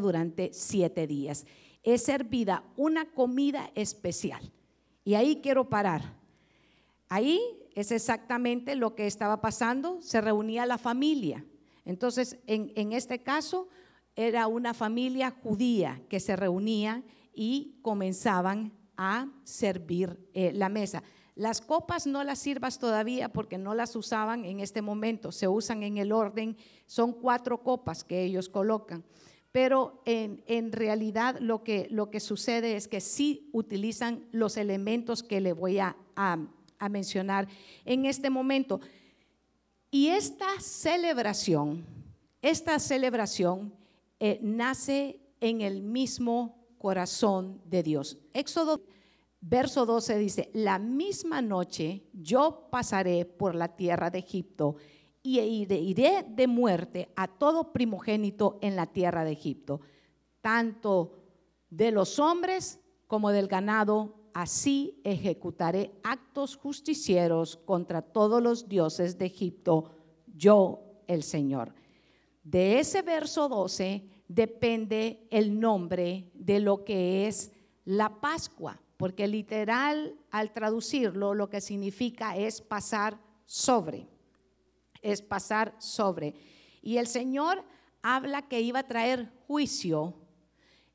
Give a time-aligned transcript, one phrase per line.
[0.00, 1.46] durante siete días.
[1.82, 4.52] Es servida una comida especial.
[5.04, 6.14] Y ahí quiero parar.
[7.08, 7.40] Ahí
[7.74, 10.00] es exactamente lo que estaba pasando.
[10.00, 11.44] Se reunía la familia.
[11.84, 13.68] Entonces, en, este caso,
[14.14, 17.02] era una familia judía que se reunía
[17.34, 21.02] y comenzaban a servir eh, la mesa.
[21.34, 25.82] Las copas no las sirvas todavía porque no las usaban en este momento, se usan
[25.82, 29.02] en el orden, son cuatro copas que ellos colocan.
[29.52, 35.78] Pero en, realidad lo que, sucede es que sí utilizan los elementos que le voy
[35.78, 35.96] a,
[36.90, 37.46] mencionar
[37.84, 38.80] en este momento.
[39.90, 41.84] Y esta celebración,
[42.40, 43.72] esta celebración
[44.18, 48.18] eh, nace en el mismo corazón de Dios.
[48.32, 48.82] Éxodo
[49.42, 54.76] verso 12 dice, la misma noche yo pasaré por la tierra de Egipto
[55.22, 59.80] y iré de muerte a todo primogénito en la tierra de Egipto,
[60.40, 61.12] tanto
[61.70, 69.26] de los hombres como del ganado, así ejecutaré actos justicieros contra todos los dioses de
[69.26, 69.90] Egipto,
[70.26, 71.74] yo el Señor.
[72.42, 77.52] De ese verso 12 depende el nombre de lo que es
[77.84, 84.06] la Pascua porque literal al traducirlo lo que significa es pasar sobre,
[85.02, 86.34] es pasar sobre.
[86.80, 87.64] Y el Señor
[88.02, 90.14] habla que iba a traer juicio,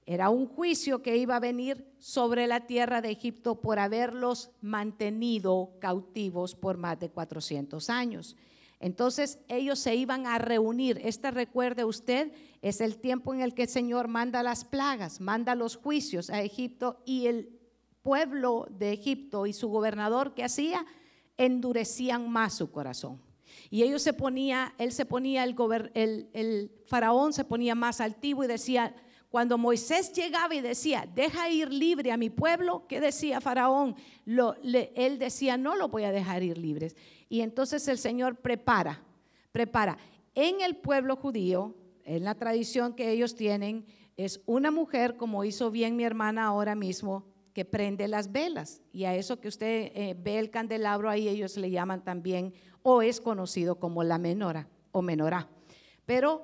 [0.07, 5.73] era un juicio que iba a venir sobre la tierra de Egipto por haberlos mantenido
[5.81, 8.37] cautivos por más de 400 años.
[8.79, 11.01] Entonces ellos se iban a reunir.
[11.03, 15.55] Este recuerde usted, es el tiempo en el que el Señor manda las plagas, manda
[15.55, 17.59] los juicios a Egipto y el
[18.01, 20.85] pueblo de Egipto y su gobernador que hacía,
[21.35, 23.26] endurecían más su corazón.
[23.69, 28.47] Y ellos se ponía, él se ponía, el, el, faraón se ponía más altivo y
[28.47, 28.95] decía,
[29.29, 33.95] cuando Moisés llegaba y decía, deja ir libre a mi pueblo, ¿qué decía Faraón?
[34.25, 36.95] Él decía, no lo voy a dejar ir libres.
[37.27, 39.03] Y entonces el Señor prepara,
[39.51, 39.97] prepara.
[40.33, 45.71] En el pueblo judío, en la tradición que ellos tienen, es una mujer, como hizo
[45.71, 48.81] bien mi hermana ahora mismo, que prende las velas.
[48.93, 52.53] Y a eso que usted eh, ve el candelabro ahí, ellos le llaman también,
[52.89, 55.49] o es conocido como la menora o menorá.
[56.05, 56.43] Pero,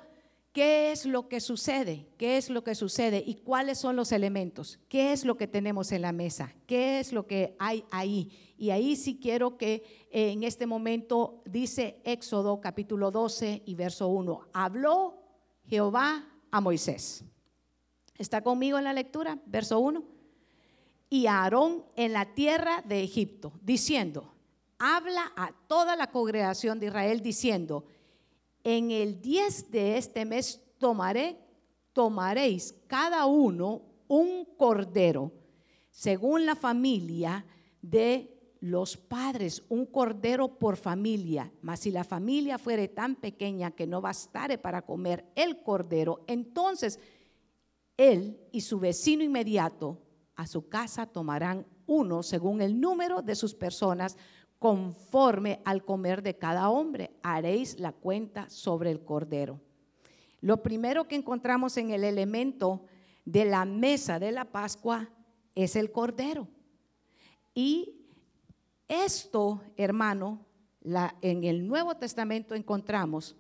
[0.52, 2.10] ¿qué es lo que sucede?
[2.18, 3.24] ¿Qué es lo que sucede?
[3.26, 4.78] ¿Y cuáles son los elementos?
[4.90, 6.54] ¿Qué es lo que tenemos en la mesa?
[6.68, 8.30] ¿Qué es lo que hay ahí?
[8.58, 14.10] Y ahí sí quiero que eh, en este momento dice Éxodo capítulo 12 y verso
[14.10, 14.50] 1.
[14.52, 15.16] Habló
[15.70, 17.24] Jehová a Moisés.
[18.18, 19.40] ¿Está conmigo en la lectura?
[19.46, 20.04] Verso 1
[21.10, 24.33] y a Aarón en la tierra de Egipto, diciendo,
[24.80, 27.86] habla a toda la congregación de Israel diciendo,
[28.64, 31.38] en el 10 de este mes tomaré,
[31.92, 35.32] tomaréis cada uno un cordero,
[35.90, 37.46] según la familia
[37.82, 41.52] de los padres, un cordero por familia.
[41.62, 47.00] Mas si la familia fuere tan pequeña que no bastare para comer el cordero, entonces
[47.98, 50.00] él y su vecino inmediato
[50.36, 54.18] a su casa tomarán uno según el número de sus personas,
[54.64, 57.12] conforme al comer de cada hombre.
[57.22, 59.60] Haréis la cuenta sobre el cordero.
[60.40, 62.86] Lo primero que encontramos en el elemento
[63.26, 65.10] de la mesa de la Pascua
[65.54, 66.48] es el cordero.
[67.54, 68.08] Y
[68.88, 70.46] esto, hermano,
[71.22, 73.36] en el Nuevo Testamento encontramos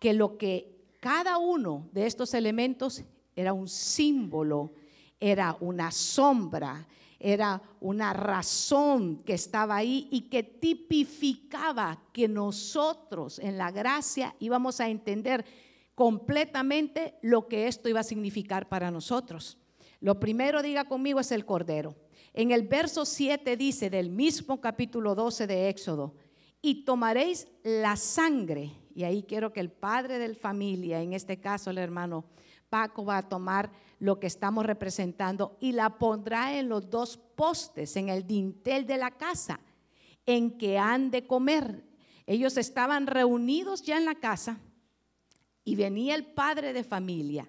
[0.00, 3.04] que lo que cada uno de estos elementos
[3.36, 4.72] era un símbolo
[5.20, 6.88] era una sombra,
[7.18, 14.80] era una razón que estaba ahí y que tipificaba que nosotros en la gracia íbamos
[14.80, 15.44] a entender
[15.94, 19.58] completamente lo que esto iba a significar para nosotros.
[20.00, 21.96] Lo primero, diga conmigo, es el Cordero.
[22.34, 26.14] En el verso 7 dice del mismo capítulo 12 de Éxodo,
[26.60, 31.38] y tomaréis la sangre, y ahí quiero que el padre de la familia, en este
[31.38, 32.24] caso el hermano
[32.68, 37.96] Paco, va a tomar lo que estamos representando y la pondrá en los dos postes,
[37.96, 39.60] en el dintel de la casa,
[40.26, 41.84] en que han de comer.
[42.26, 44.58] Ellos estaban reunidos ya en la casa
[45.64, 47.48] y venía el padre de familia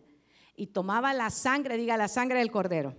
[0.56, 2.96] y tomaba la sangre, diga la sangre del cordero,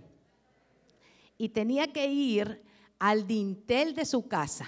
[1.37, 2.63] y tenía que ir
[2.99, 4.67] al dintel de su casa,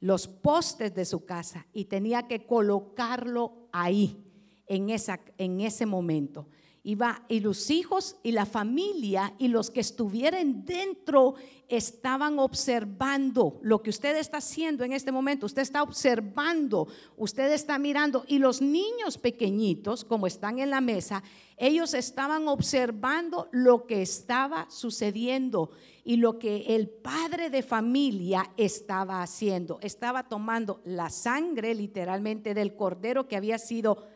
[0.00, 4.24] los postes de su casa, y tenía que colocarlo ahí,
[4.70, 6.46] en, esa, en ese momento.
[6.82, 11.34] Y los hijos y la familia y los que estuvieran dentro
[11.68, 15.46] estaban observando lo que usted está haciendo en este momento.
[15.46, 18.24] Usted está observando, usted está mirando.
[18.26, 21.22] Y los niños pequeñitos, como están en la mesa,
[21.58, 25.70] ellos estaban observando lo que estaba sucediendo
[26.02, 29.78] y lo que el padre de familia estaba haciendo.
[29.82, 34.08] Estaba tomando la sangre literalmente del cordero que había sido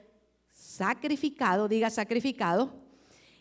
[0.76, 2.73] sacrificado, diga sacrificado,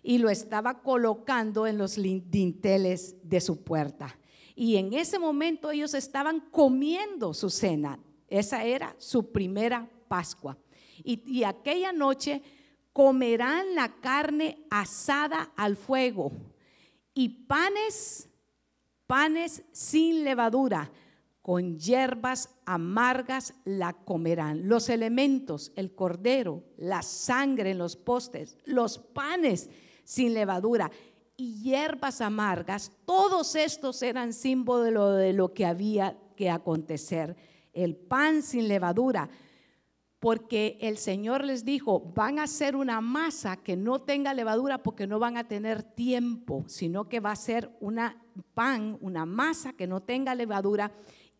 [0.01, 4.17] y lo estaba colocando en los dinteles de su puerta.
[4.55, 7.99] Y en ese momento ellos estaban comiendo su cena.
[8.27, 10.57] Esa era su primera Pascua.
[11.03, 12.41] Y, y aquella noche
[12.91, 16.31] comerán la carne asada al fuego
[17.13, 18.29] y panes,
[19.07, 20.91] panes sin levadura
[21.43, 24.69] con hierbas amargas la comerán.
[24.69, 29.69] Los elementos, el cordero, la sangre en los postes, los panes
[30.05, 30.89] sin levadura
[31.35, 37.35] y hierbas amargas, todos estos eran símbolo de lo, de lo que había que acontecer.
[37.73, 39.29] El pan sin levadura,
[40.19, 45.07] porque el Señor les dijo, van a hacer una masa que no tenga levadura porque
[45.07, 48.23] no van a tener tiempo, sino que va a ser una
[48.53, 50.93] pan, una masa que no tenga levadura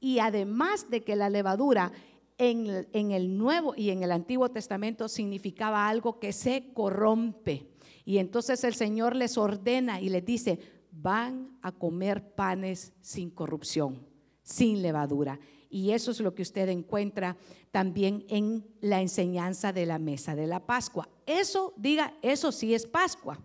[0.04, 1.94] y además de que la levadura
[2.38, 7.70] en, el Nuevo y en el Antiguo Testamento significaba algo que se corrompe.
[8.04, 10.60] Y entonces el Señor les ordena y les dice,
[10.92, 14.06] van a comer panes sin corrupción,
[14.42, 15.40] sin levadura.
[15.70, 17.38] Y eso es lo que usted encuentra
[17.72, 21.08] también en la enseñanza de la mesa de la Pascua.
[21.26, 23.40] Eso, diga, eso sí es Pascua.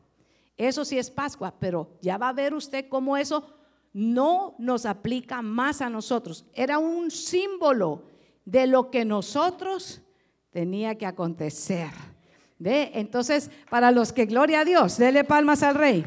[0.57, 3.58] Eso sí es Pascua, pero ya va a ver usted cómo eso
[3.99, 6.45] no nos aplica más a nosotros.
[6.55, 8.05] Era un símbolo
[8.45, 10.01] de lo que nosotros
[10.51, 11.91] tenía que acontecer.
[12.61, 12.93] ¿Ve?
[12.95, 16.07] Entonces, para los que gloria a Dios, dele palmas al rey.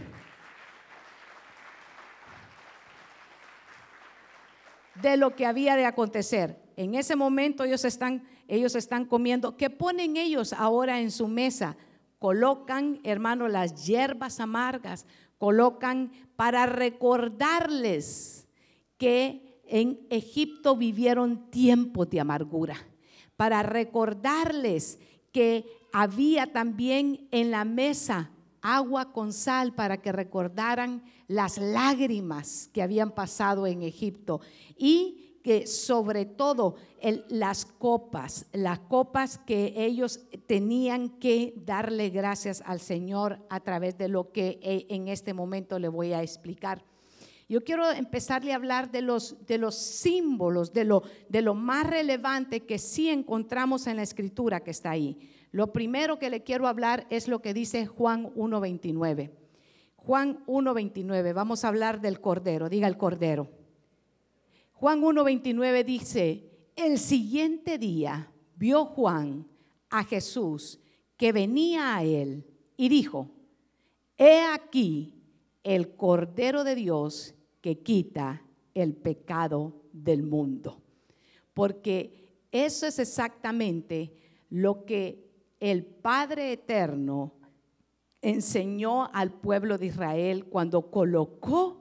[4.95, 6.61] De lo que había de acontecer.
[6.77, 9.57] En ese momento ellos están, ellos están comiendo.
[9.57, 11.75] ¿Qué ponen ellos ahora en su mesa?
[12.19, 15.05] Colocan, hermano, las hierbas amargas,
[15.41, 18.47] colocan para recordarles
[18.99, 22.75] que en Egipto vivieron tiempos de amargura,
[23.37, 24.99] para recordarles
[25.31, 28.29] que había también en la mesa
[28.61, 34.41] agua con sal para que recordaran las lágrimas que habían pasado en Egipto.
[34.77, 36.75] Y que sobre todo
[37.29, 44.07] las copas, las copas que ellos tenían que darle gracias al Señor a través de
[44.07, 46.83] lo que eh, en este momento le voy a explicar.
[47.49, 51.85] Yo quiero empezarle a hablar de los, de los símbolos, de lo, de lo más
[51.85, 55.17] relevante que sí encontramos en la escritura que está ahí.
[55.51, 59.31] Lo primero que le quiero hablar es lo que dice Juan 1.29.
[59.97, 63.60] Juan 1.29, vamos a hablar del Cordero, diga el Cordero.
[64.81, 66.43] Juan 1.29 dice,
[66.75, 69.47] el siguiente día vio Juan
[69.91, 70.79] a Jesús
[71.17, 72.43] que venía a él
[72.77, 73.29] y dijo,
[74.17, 75.21] he aquí
[75.61, 78.41] el Cordero de Dios que quita
[78.73, 80.81] el pecado del mundo.
[81.53, 84.11] Porque eso es exactamente
[84.49, 85.29] lo que
[85.59, 87.35] el Padre Eterno
[88.19, 91.80] enseñó al pueblo de Israel cuando colocó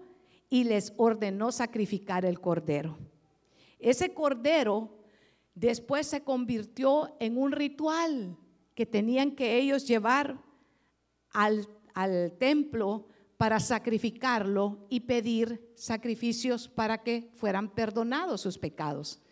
[0.50, 2.98] y les ordenó sacrificar el cordero.
[3.78, 4.98] Ese cordero
[5.54, 8.36] después se convirtió en un ritual
[8.74, 10.42] que tenían que ellos llevar
[11.30, 13.06] al, al templo
[13.36, 19.22] para sacrificarlo y pedir sacrificios para que fueran perdonados sus pecados.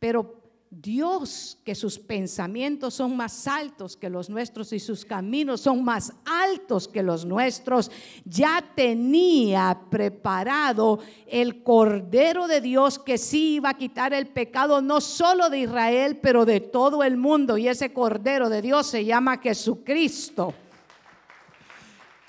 [0.00, 0.41] Pero
[0.74, 6.14] Dios, que sus pensamientos son más altos que los nuestros y sus caminos son más
[6.24, 7.90] altos que los nuestros,
[8.24, 15.02] ya tenía preparado el Cordero de Dios que sí iba a quitar el pecado no
[15.02, 17.58] solo de Israel, pero de todo el mundo.
[17.58, 20.54] Y ese Cordero de Dios se llama Jesucristo.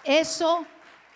[0.04, 0.66] Eso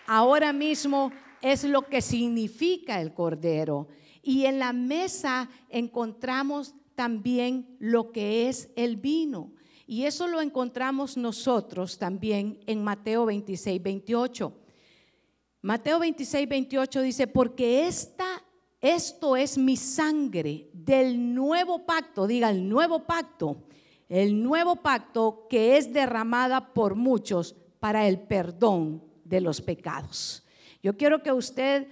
[0.06, 3.86] ahora mismo es lo que significa el Cordero.
[4.22, 9.52] Y en la mesa encontramos también lo que es el vino.
[9.86, 14.52] Y eso lo encontramos nosotros también en Mateo 26, 28.
[15.62, 18.42] Mateo 26, 28 dice, porque esta,
[18.80, 23.68] esto es mi sangre del nuevo pacto, diga el nuevo pacto,
[24.08, 30.44] el nuevo pacto que es derramada por muchos para el perdón de los pecados.
[30.82, 31.86] Yo quiero que usted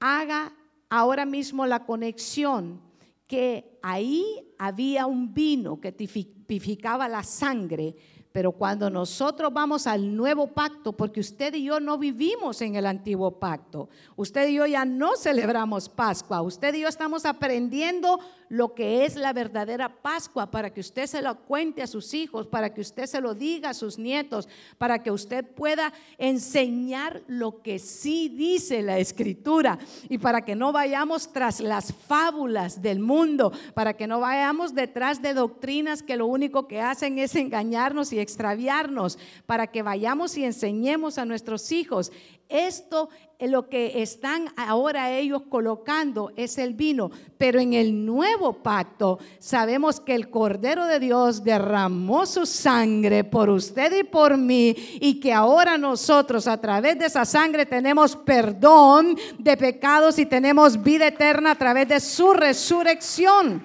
[0.00, 0.54] haga
[0.88, 2.85] ahora mismo la conexión
[3.26, 4.24] que ahí
[4.58, 7.94] había un vino que tipificaba la sangre,
[8.36, 12.84] Pero cuando nosotros vamos al nuevo pacto, porque usted y yo no vivimos en el
[12.84, 18.74] antiguo pacto, usted y yo ya no celebramos Pascua, usted y yo estamos aprendiendo lo
[18.74, 22.72] que es la verdadera Pascua para que usted se lo cuente a sus hijos, para
[22.72, 27.78] que usted se lo diga a sus nietos, para que usted pueda enseñar lo que
[27.78, 29.78] sí dice la escritura
[30.10, 35.22] y para que no vayamos tras las fábulas del mundo, para que no vayamos detrás
[35.22, 40.44] de doctrinas que lo único que hacen es engañarnos y extraviarnos, para que vayamos y
[40.44, 42.12] enseñemos a nuestros hijos
[42.48, 43.08] esto
[43.40, 50.00] lo que están ahora ellos colocando es el vino, pero en el nuevo pacto sabemos
[50.00, 55.32] que el Cordero de Dios derramó su sangre por usted y por mí y que
[55.32, 61.50] ahora nosotros a través de esa sangre tenemos perdón de pecados y tenemos vida eterna
[61.50, 63.62] a través de su resurrección.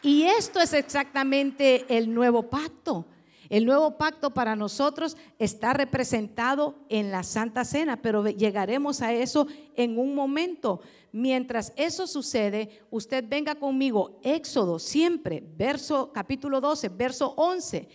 [0.00, 3.04] Y esto es exactamente el nuevo pacto.
[3.48, 9.46] El nuevo pacto para nosotros está representado en la Santa Cena, pero llegaremos a eso
[9.74, 10.80] en un momento.
[11.12, 17.88] Mientras eso sucede, usted venga conmigo, Éxodo, siempre, verso capítulo 12, verso 11,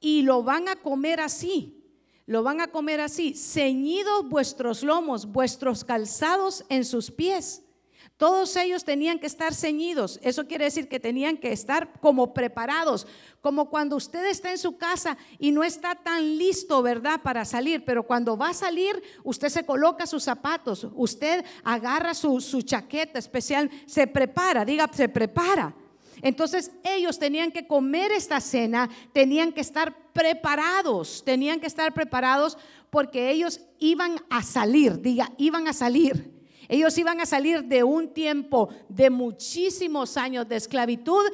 [0.00, 1.74] y lo van a comer así.
[2.26, 7.62] Lo van a comer así, ceñidos vuestros lomos, vuestros calzados en sus pies
[8.18, 10.18] todos ellos tenían que estar ceñidos.
[10.24, 13.06] Eso quiere decir que tenían que estar como preparados,
[13.40, 17.84] como cuando usted está en su casa y no está tan listo, ¿verdad?, para salir.
[17.84, 23.70] Pero cuando va a salir, usted se coloca sus zapatos, usted agarra su, chaqueta especial,
[23.86, 25.72] se prepara, diga, se prepara.
[26.20, 32.58] Entonces ellos tenían que comer esta cena, tenían que estar preparados, tenían que estar preparados
[32.90, 36.37] porque ellos iban a salir, diga, iban a salir.
[36.68, 41.24] Ellos iban a salir de un tiempo de muchísimos años de esclavitud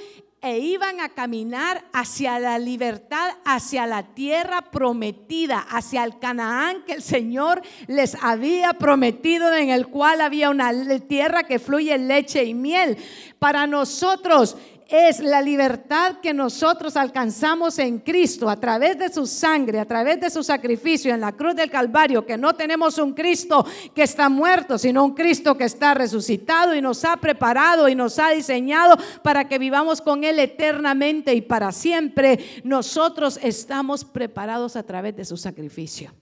[0.45, 6.93] e iban a caminar hacia la libertad, hacia la tierra prometida, hacia el Canaán que
[6.93, 10.71] el Señor les había prometido, en el cual había una
[11.09, 12.99] tierra que fluye leche y miel.
[13.39, 19.81] Para nosotros es la libertad que nosotros alcanzamos en Cristo a través de su sangre,
[19.81, 23.67] a través de su sacrificio en la cruz del Calvario, que no tenemos un Cristo
[23.95, 28.19] que está muerto, sino un Cristo que está resucitado y nos ha preparado y nos
[28.19, 32.63] ha diseñado para que vivamos con Él eternamente y para siempre.
[32.65, 36.13] Nosotros estamos preparados a través de su sacrificio.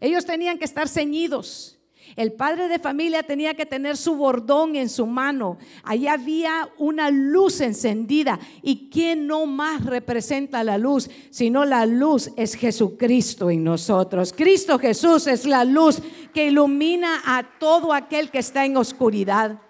[0.00, 1.78] Ellos tenían que estar ceñidos
[2.16, 5.58] el padre de familia tenía que tener su bordón en su mano.
[5.82, 8.38] Allí había una luz encendida.
[8.62, 11.10] ¿Y quién no más representa la luz?
[11.30, 14.32] Sino la luz es Jesucristo en nosotros.
[14.32, 16.00] Cristo Jesús es la luz
[16.32, 19.60] que ilumina a todo aquel que está en oscuridad.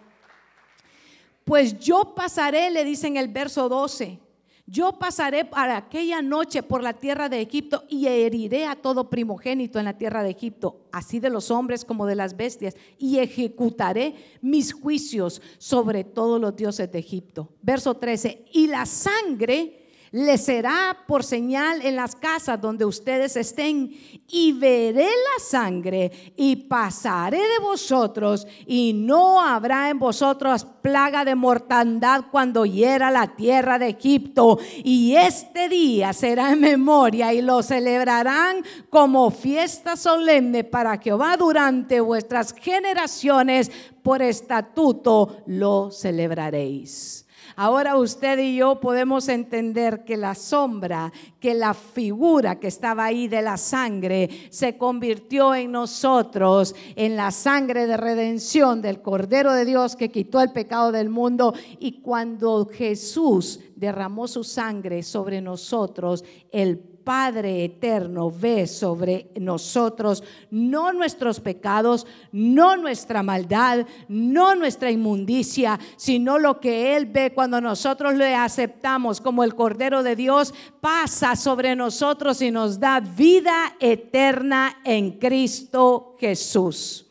[1.44, 4.23] Pues yo pasaré, le dice en el verso 12
[4.66, 9.78] yo pasaré para aquella noche por la tierra de Egipto y heriré a todo primogénito
[9.78, 14.14] en la tierra de Egipto, así de los hombres como de las bestias, y ejecutaré
[14.40, 17.50] mis juicios sobre todos los dioses de Egipto.
[17.60, 19.83] Verso 13, y la sangre
[20.14, 23.90] le será por señal en las casas donde ustedes estén,
[24.28, 31.34] y veré la sangre y pasaré de vosotros, y no habrá en vosotros plaga de
[31.34, 34.60] mortandad cuando hiera la tierra de Egipto.
[34.84, 42.00] Y este día será en memoria y lo celebrarán como fiesta solemne para Jehová durante
[42.00, 43.68] vuestras generaciones,
[44.04, 47.23] por estatuto lo celebraréis.
[47.56, 53.28] Ahora usted y yo podemos entender que la sombra, que la figura que estaba ahí
[53.28, 59.64] de la sangre se convirtió en nosotros, en la sangre de redención del Cordero de
[59.64, 61.54] Dios que quitó el pecado del mundo.
[61.78, 70.92] Y cuando Jesús derramó su sangre sobre nosotros, el Padre eterno ve sobre nosotros no
[70.92, 78.14] nuestros pecados, no nuestra maldad, no nuestra inmundicia, sino lo que Él ve cuando nosotros
[78.14, 84.80] le aceptamos como el Cordero de Dios, pasa sobre nosotros y nos da vida eterna
[84.84, 87.06] en Cristo Jesús.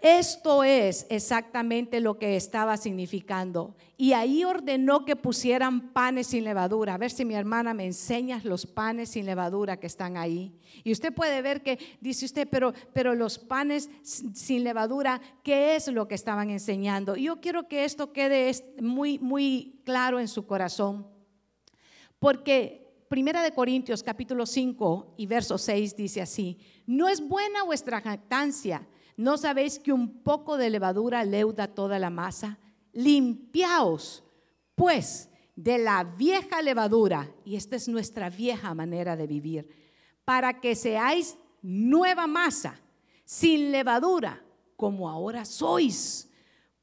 [0.00, 3.74] Esto es exactamente lo que estaba significando.
[4.00, 6.94] Y ahí ordenó que pusieran panes sin levadura.
[6.94, 10.54] A ver si mi hermana me enseña los panes sin levadura que están ahí.
[10.84, 15.88] Y usted puede ver que dice usted, pero, pero los panes sin levadura, ¿qué es
[15.88, 17.16] lo que estaban enseñando?
[17.16, 21.06] Y yo quiero que esto quede muy, muy claro en su corazón.
[22.20, 28.00] Porque Primera de Corintios capítulo 5 y verso 6 dice así, no es buena vuestra
[28.00, 28.86] jactancia
[29.18, 32.56] ¿No sabéis que un poco de levadura leuda toda la masa?
[32.98, 34.24] Limpiaos,
[34.74, 39.68] pues, de la vieja levadura, y esta es nuestra vieja manera de vivir,
[40.24, 42.80] para que seáis nueva masa,
[43.24, 44.42] sin levadura,
[44.74, 46.28] como ahora sois,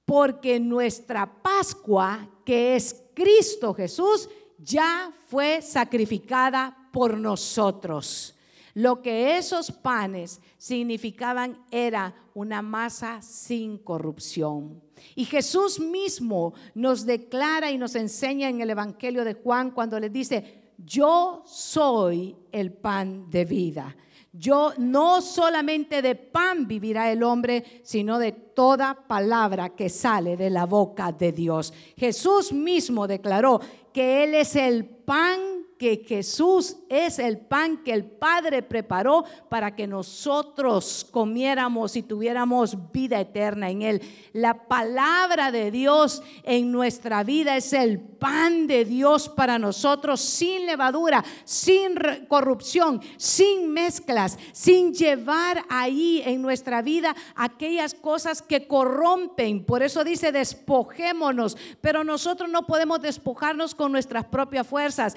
[0.06, 8.36] porque nuestra Pascua, que es Cristo Jesús, ya fue sacrificada por nosotros.
[8.74, 14.85] Lo que esos panes significaban era una masa sin corrupción.
[15.16, 20.10] Y Jesús mismo nos declara y nos enseña en el Evangelio de Juan cuando le
[20.10, 23.96] dice, yo soy el pan de vida.
[24.38, 30.50] Yo no solamente de pan vivirá el hombre, sino de toda palabra que sale de
[30.50, 31.74] la boca de Dios.
[31.96, 33.62] Jesús mismo declaró
[33.94, 39.76] que Él es el pan que Jesús es el pan que el Padre preparó para
[39.76, 44.02] que nosotros comiéramos y tuviéramos vida eterna en Él.
[44.34, 50.66] La palabra de Dios en nuestra vida es el pan de Dios para nosotros sin
[50.66, 51.96] levadura, sin
[52.28, 59.66] corrupción, sin mezclas, sin llevar ahí en nuestra vida aquellas cosas que corrompen.
[59.66, 65.16] Por eso dice despojémonos, pero nosotros no podemos despojarnos con nuestras propias fuerzas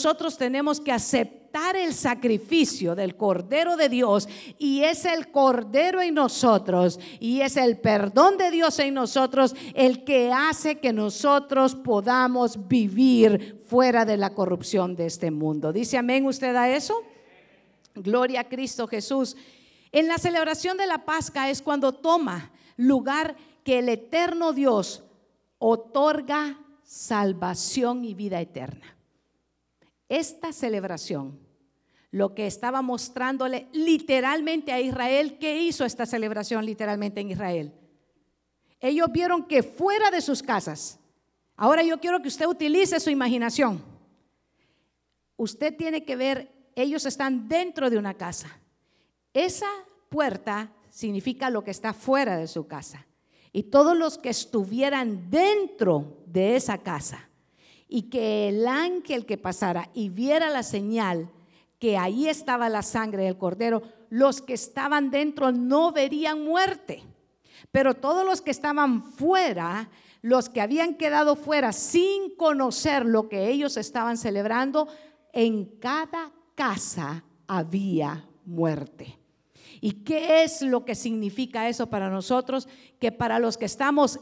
[0.00, 4.26] nosotros tenemos que aceptar el sacrificio del Cordero de Dios
[4.56, 10.02] y es el Cordero en nosotros y es el perdón de Dios en nosotros el
[10.04, 15.70] que hace que nosotros podamos vivir fuera de la corrupción de este mundo.
[15.70, 16.94] ¿Dice amén usted a eso?
[17.94, 19.36] Gloria a Cristo Jesús.
[19.92, 25.04] En la celebración de la Pascua es cuando toma lugar que el eterno Dios
[25.58, 28.96] otorga salvación y vida eterna.
[30.10, 31.38] Esta celebración,
[32.10, 37.72] lo que estaba mostrándole literalmente a Israel, ¿qué hizo esta celebración literalmente en Israel?
[38.80, 40.98] Ellos vieron que fuera de sus casas,
[41.54, 43.84] ahora yo quiero que usted utilice su imaginación.
[45.36, 48.60] Usted tiene que ver, ellos están dentro de una casa.
[49.32, 49.68] Esa
[50.08, 53.06] puerta significa lo que está fuera de su casa.
[53.52, 57.29] Y todos los que estuvieran dentro de esa casa
[57.90, 61.28] y que el ángel que pasara y viera la señal
[61.80, 67.02] que ahí estaba la sangre del cordero, los que estaban dentro no verían muerte.
[67.72, 69.90] Pero todos los que estaban fuera,
[70.22, 74.88] los que habían quedado fuera sin conocer lo que ellos estaban celebrando,
[75.32, 79.19] en cada casa había muerte.
[79.80, 82.68] ¿Y qué es lo que significa eso para nosotros?
[82.98, 84.20] Que para los que estamos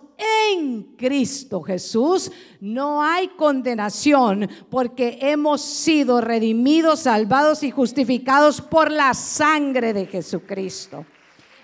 [0.52, 9.14] en Cristo Jesús no hay condenación porque hemos sido redimidos, salvados y justificados por la
[9.14, 11.04] sangre de Jesucristo.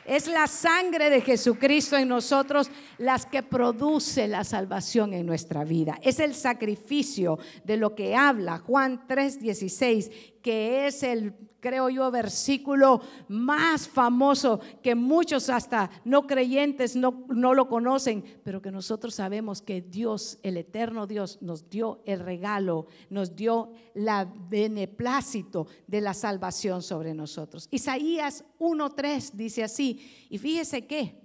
[0.05, 5.99] Es la sangre de Jesucristo en nosotros las que produce la salvación en nuestra vida.
[6.03, 13.01] Es el sacrificio de lo que habla Juan 3:16, que es el creo yo, versículo
[13.29, 19.63] más famoso que muchos hasta no creyentes no, no lo conocen, pero que nosotros sabemos
[19.63, 26.13] que Dios, el eterno Dios, nos dio el regalo, nos dio la beneplácito de la
[26.13, 27.67] salvación sobre nosotros.
[27.71, 31.19] Isaías 1.3 dice así, y fíjese que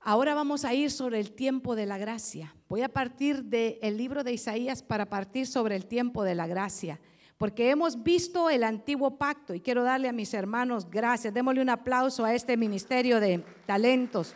[0.00, 2.54] ahora vamos a ir sobre el tiempo de la gracia.
[2.68, 7.00] Voy a partir del libro de Isaías para partir sobre el tiempo de la gracia
[7.40, 11.32] porque hemos visto el antiguo pacto y quiero darle a mis hermanos gracias.
[11.32, 14.34] Démosle un aplauso a este ministerio de talentos.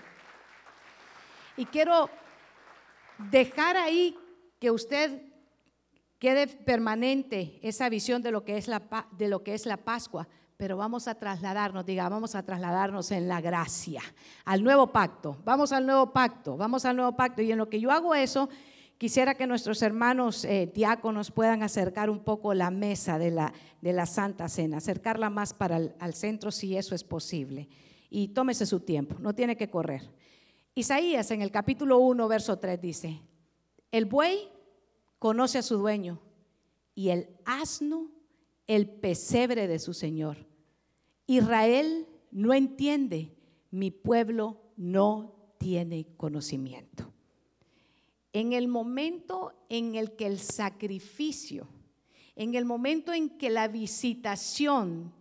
[1.59, 2.09] Y quiero
[3.31, 4.17] dejar ahí
[4.59, 5.21] que usted
[6.19, 8.81] quede permanente esa visión de lo que es la,
[9.13, 13.29] de lo que es la Pascua, pero vamos a trasladarnos, diga, vamos a trasladarnos en
[13.29, 14.01] la gracia,
[14.47, 15.37] al nuevo pacto.
[15.45, 17.43] Vamos al nuevo pacto, vamos al nuevo pacto.
[17.43, 18.49] Y en lo que yo hago eso,
[19.05, 23.93] Quisiera que nuestros hermanos eh, diáconos puedan acercar un poco la mesa de la, de
[23.93, 27.69] la Santa Cena, acercarla más para el al centro si eso es posible.
[28.09, 30.11] Y tómese su tiempo, no tiene que correr.
[30.75, 33.21] Isaías en el capítulo 1, verso 3 dice,
[33.93, 34.49] el buey
[35.19, 36.19] conoce a su dueño
[36.95, 38.09] y el asno
[38.67, 40.47] el pesebre de su Señor.
[41.27, 43.37] Israel no entiende,
[43.71, 47.14] mi pueblo no tiene conocimiento
[48.35, 51.69] en el momento en el que el sacrificio,
[52.35, 55.15] en el momento en que la visitación,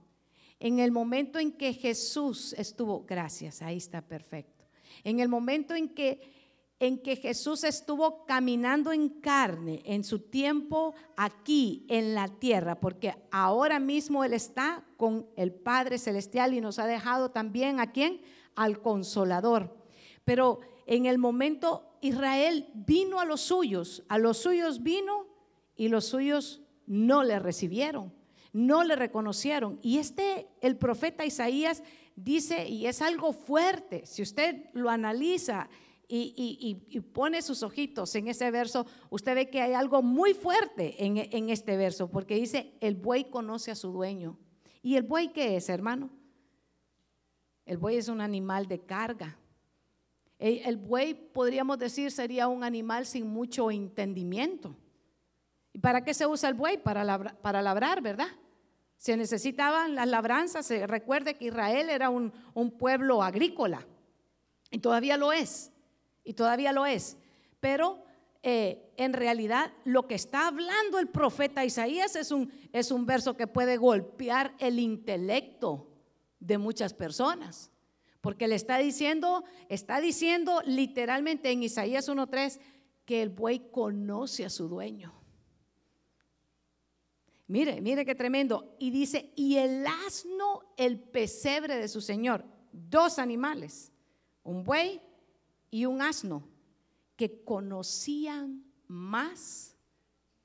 [0.59, 4.65] en el momento en que Jesús estuvo, gracias, ahí está perfecto,
[5.03, 6.43] en el momento en que
[6.79, 13.15] en que Jesús estuvo caminando en carne en su tiempo aquí en la tierra, porque
[13.31, 18.21] ahora mismo Él está con el Padre Celestial y nos ha dejado también a quién?
[18.55, 19.77] Al Consolador.
[20.25, 25.27] Pero en el momento Israel vino a los suyos, a los suyos vino
[25.75, 28.13] y los suyos no le recibieron,
[28.51, 29.79] no le reconocieron.
[29.81, 31.83] Y este, el profeta Isaías
[32.15, 35.69] dice, y es algo fuerte, si usted lo analiza
[36.07, 41.17] y, pone sus ojitos en ese verso, usted ve que hay algo muy fuerte en,
[41.17, 44.37] en este verso, porque dice, el buey conoce a su dueño.
[44.81, 46.11] ¿Y el buey qué es, hermano?
[47.65, 49.39] El buey es un animal de carga.
[50.45, 54.75] El, buey, podríamos decir, sería un animal sin mucho entendimiento.
[55.71, 56.83] ¿Y para qué se usa el buey?
[56.83, 58.27] Para, labrar, para labrar, ¿verdad?
[58.97, 60.69] Se necesitaban las labranzas.
[60.85, 62.33] recuerde que Israel era un,
[62.77, 63.87] pueblo agrícola.
[64.69, 65.71] Y todavía lo es.
[66.25, 67.15] Y todavía lo es.
[67.61, 68.03] Pero
[68.41, 73.37] eh, en realidad lo que está hablando el profeta Isaías es un, es un verso
[73.37, 75.87] que puede golpear el intelecto
[76.41, 77.71] de muchas personas.
[78.23, 82.57] Porque le está diciendo, está diciendo literalmente en Isaías 1.3
[83.03, 85.13] que el buey conoce a su dueño.
[87.47, 88.77] Mire, mire qué tremendo.
[88.79, 92.45] Y dice, y el asno el pesebre de su señor.
[92.71, 93.91] Dos animales,
[94.41, 95.01] un buey
[95.69, 96.47] y un asno,
[97.17, 99.75] que conocían más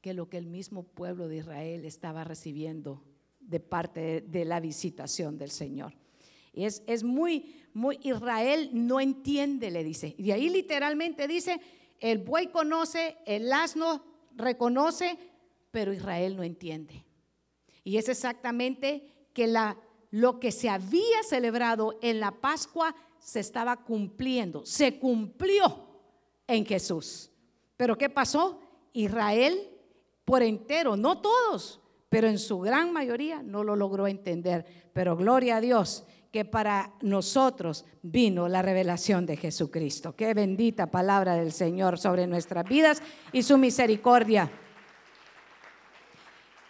[0.01, 3.05] que lo que el mismo pueblo de Israel estaba recibiendo
[3.38, 5.95] de parte de la visitación del Señor.
[6.64, 10.14] Es, es muy, muy, Israel no entiende, le dice.
[10.18, 11.61] Y ahí literalmente dice,
[12.01, 15.18] el buey conoce, el asno reconoce,
[15.71, 17.05] pero Israel no entiende.
[17.85, 19.79] Y es exactamente que la,
[20.11, 25.87] lo que se había celebrado en la Pascua se estaba cumpliendo, se cumplió
[26.47, 27.31] en Jesús.
[27.77, 28.61] Pero ¿qué pasó?
[28.92, 29.75] Israel
[30.29, 34.64] por entero, no todos, pero en su gran mayoría no lo logró entender.
[34.92, 40.14] Pero gloria a Dios que para nosotros vino la revelación de Jesucristo.
[40.14, 44.51] Qué bendita palabra del Señor sobre nuestras vidas y su misericordia.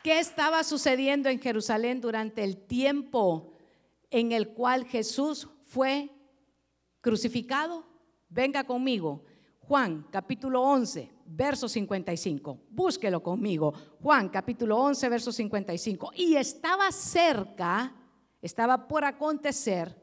[0.02, 3.52] ¿Qué estaba sucediendo en Jerusalén durante el tiempo
[4.10, 6.10] en el cual Jesús fue
[7.00, 7.84] crucificado?
[8.28, 9.24] Venga conmigo.
[9.60, 12.58] Juan capítulo 11, verso 55.
[12.70, 13.72] Búsquelo conmigo.
[14.02, 16.12] Juan capítulo 11, verso 55.
[16.14, 17.94] Y estaba cerca,
[18.40, 19.94] estaba por acontecer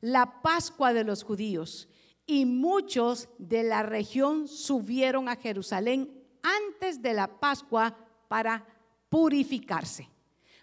[0.00, 1.88] la Pascua de los judíos.
[2.26, 6.12] Y muchos de la región subieron a Jerusalén
[6.42, 7.96] antes de la Pascua
[8.28, 8.66] para
[9.08, 10.08] purificarse.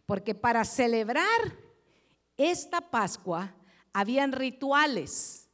[0.06, 1.58] Porque para celebrar
[2.38, 3.56] esta Pascua
[3.94, 5.50] habían rituales,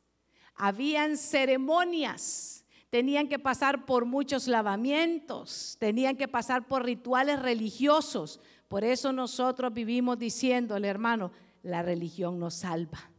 [0.55, 2.58] habían ceremonias
[2.89, 8.39] tenían que pasar por muchos lavamientos, tenían que pasar por rituales religiosos.
[8.67, 11.31] Por eso nosotros vivimos diciéndole, hermano,
[11.63, 13.11] la religión no salva.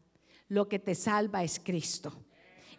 [0.48, 2.12] Lo que te salva es Cristo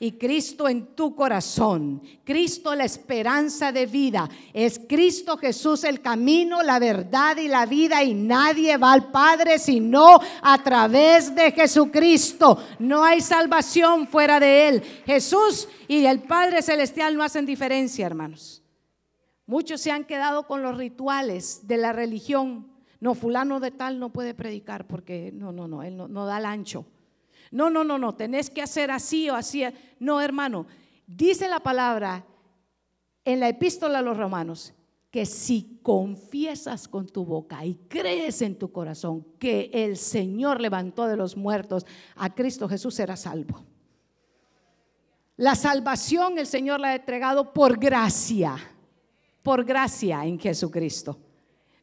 [0.01, 2.01] y Cristo en tu corazón.
[2.23, 4.27] Cristo la esperanza de vida.
[4.51, 9.59] Es Cristo Jesús el camino, la verdad y la vida y nadie va al Padre
[9.59, 12.57] sino a través de Jesucristo.
[12.79, 14.83] No hay salvación fuera de Él.
[15.05, 18.63] Jesús y el Padre Celestial no hacen diferencia, hermanos.
[19.45, 22.71] Muchos se han quedado con los rituales de la religión.
[22.99, 26.39] No, fulano de tal no puede predicar porque no, no, no, él no, no da
[26.39, 26.87] el ancho.
[27.51, 29.63] No, no, no, no, tenés que hacer así o así.
[29.99, 30.65] No, hermano,
[31.05, 32.25] dice la palabra
[33.25, 34.73] en la epístola a los romanos
[35.11, 41.05] que si confiesas con tu boca y crees en tu corazón que el Señor levantó
[41.05, 41.85] de los muertos
[42.15, 43.65] a Cristo Jesús, será salvo.
[45.35, 48.55] La salvación el Señor la ha entregado por gracia,
[49.43, 51.19] por gracia en Jesucristo.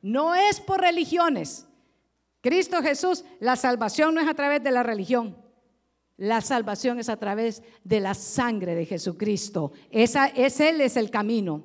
[0.00, 1.66] No es por religiones.
[2.40, 5.36] Cristo Jesús, la salvación no es a través de la religión.
[6.18, 9.72] La salvación es a través de la sangre de Jesucristo.
[9.88, 11.64] Esa, es Él es el camino.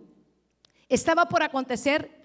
[0.88, 2.24] Estaba por acontecer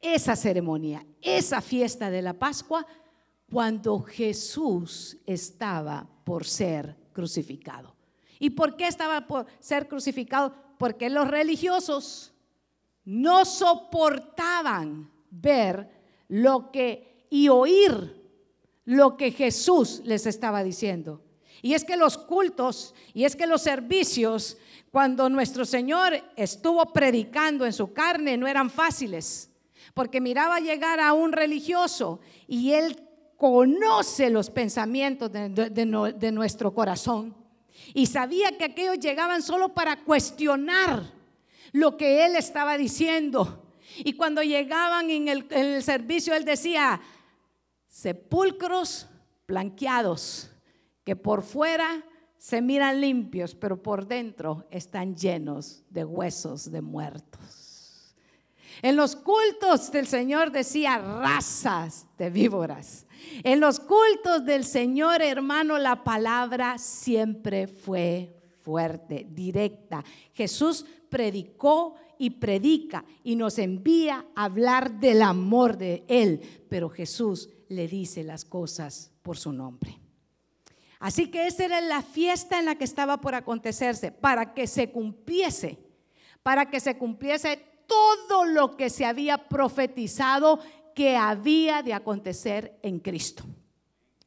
[0.00, 2.84] esa ceremonia, esa fiesta de la Pascua,
[3.48, 7.94] cuando Jesús estaba por ser crucificado.
[8.40, 10.54] ¿Y por qué estaba por ser crucificado?
[10.76, 12.34] Porque los religiosos
[13.04, 15.88] no soportaban ver
[16.26, 18.15] lo que y oír
[18.86, 21.20] lo que Jesús les estaba diciendo.
[21.60, 24.56] Y es que los cultos y es que los servicios,
[24.90, 29.50] cuando nuestro Señor estuvo predicando en su carne, no eran fáciles,
[29.92, 33.02] porque miraba llegar a un religioso y él
[33.36, 37.34] conoce los pensamientos de, nuestro corazón
[37.92, 41.12] y sabía que aquellos llegaban solo para cuestionar
[41.72, 43.62] lo que él estaba diciendo.
[43.98, 47.00] Y cuando llegaban en el, en el servicio, él decía,
[47.96, 49.06] sepulcros
[49.48, 50.50] blanqueados,
[51.02, 52.04] que por fuera
[52.36, 58.14] se miran limpios, pero por dentro están llenos de huesos de muertos.
[58.82, 63.06] En los cultos del Señor decía razas de víboras.
[63.42, 70.04] En los cultos del Señor, hermano, la palabra siempre fue fuerte, directa.
[70.34, 77.48] Jesús predicó y predica y nos envía a hablar del amor de Él, pero Jesús
[77.68, 79.98] le dice las cosas por su nombre.
[80.98, 84.90] Así que esa era la fiesta en la que estaba por acontecerse, para que se
[84.90, 85.78] cumpliese,
[86.42, 90.60] para que se cumpliese todo lo que se había profetizado
[90.94, 93.44] que había de acontecer en Cristo.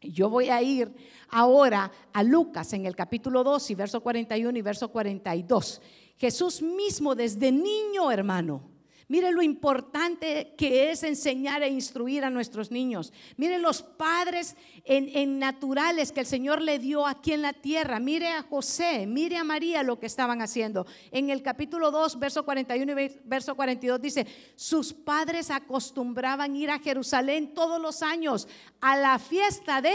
[0.02, 0.94] Yo voy a ir
[1.30, 5.82] ahora a Lucas en el capítulo 2 y verso 41 y verso 42.
[6.18, 8.62] Jesús mismo desde niño, hermano,
[9.10, 13.12] Mire lo importante que es enseñar e instruir a nuestros niños.
[13.38, 18.00] Mire los padres en, naturales que el Señor le dio aquí en la tierra.
[18.00, 20.86] Mire a José, mire a María lo que estaban haciendo.
[21.10, 26.78] En el capítulo 2, verso 41 y verso 42 dice, sus padres acostumbraban ir a
[26.78, 28.48] Jerusalén todos los años
[28.80, 29.92] a la fiesta de...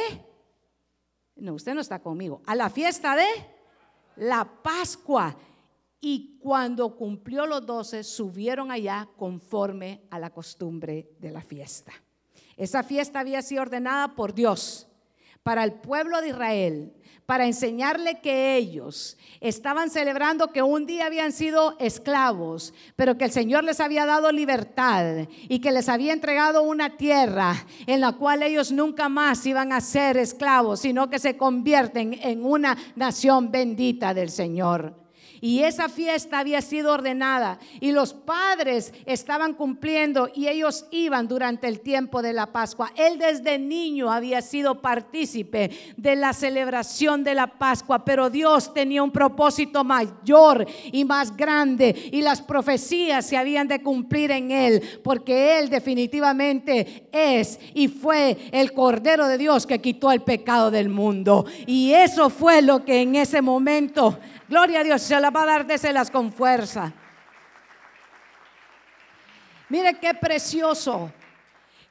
[1.37, 2.43] No, usted no está conmigo.
[2.47, 3.27] A la fiesta de
[4.17, 5.37] la Pascua
[6.05, 11.93] y cuando cumplió los doce, subieron allá conforme a la costumbre de la fiesta.
[12.59, 14.87] Esa fiesta había sido ordenada por Dios
[15.43, 16.93] para el pueblo de Israel,
[17.25, 23.31] para enseñarle que ellos estaban celebrando que un día habían sido esclavos, pero que el
[23.31, 28.43] Señor les había dado libertad y que les había entregado una tierra en la cual
[28.43, 34.13] ellos nunca más iban a ser esclavos, sino que se convierten en una nación bendita
[34.13, 35.04] del Señor.
[35.45, 41.69] Y esa fiesta había sido ordenada y los padres estaban cumpliendo y ellos iban durante
[41.69, 42.91] el tiempo de la Pascua.
[42.97, 49.03] Él desde niño había sido partícipe de la celebración de la Pascua, pero Dios tenía
[49.03, 54.83] un propósito mayor y más grande y las profecías se habían de cumplir en él,
[55.05, 60.89] porque él definitivamente es y fue el Cordero de Dios que quitó el pecado del
[60.89, 61.45] mundo.
[61.67, 65.47] Y eso fue lo que en ese momento Gloria a Dios, se la va a
[65.47, 66.93] dar, déselas con fuerza.
[69.69, 71.11] Mire qué precioso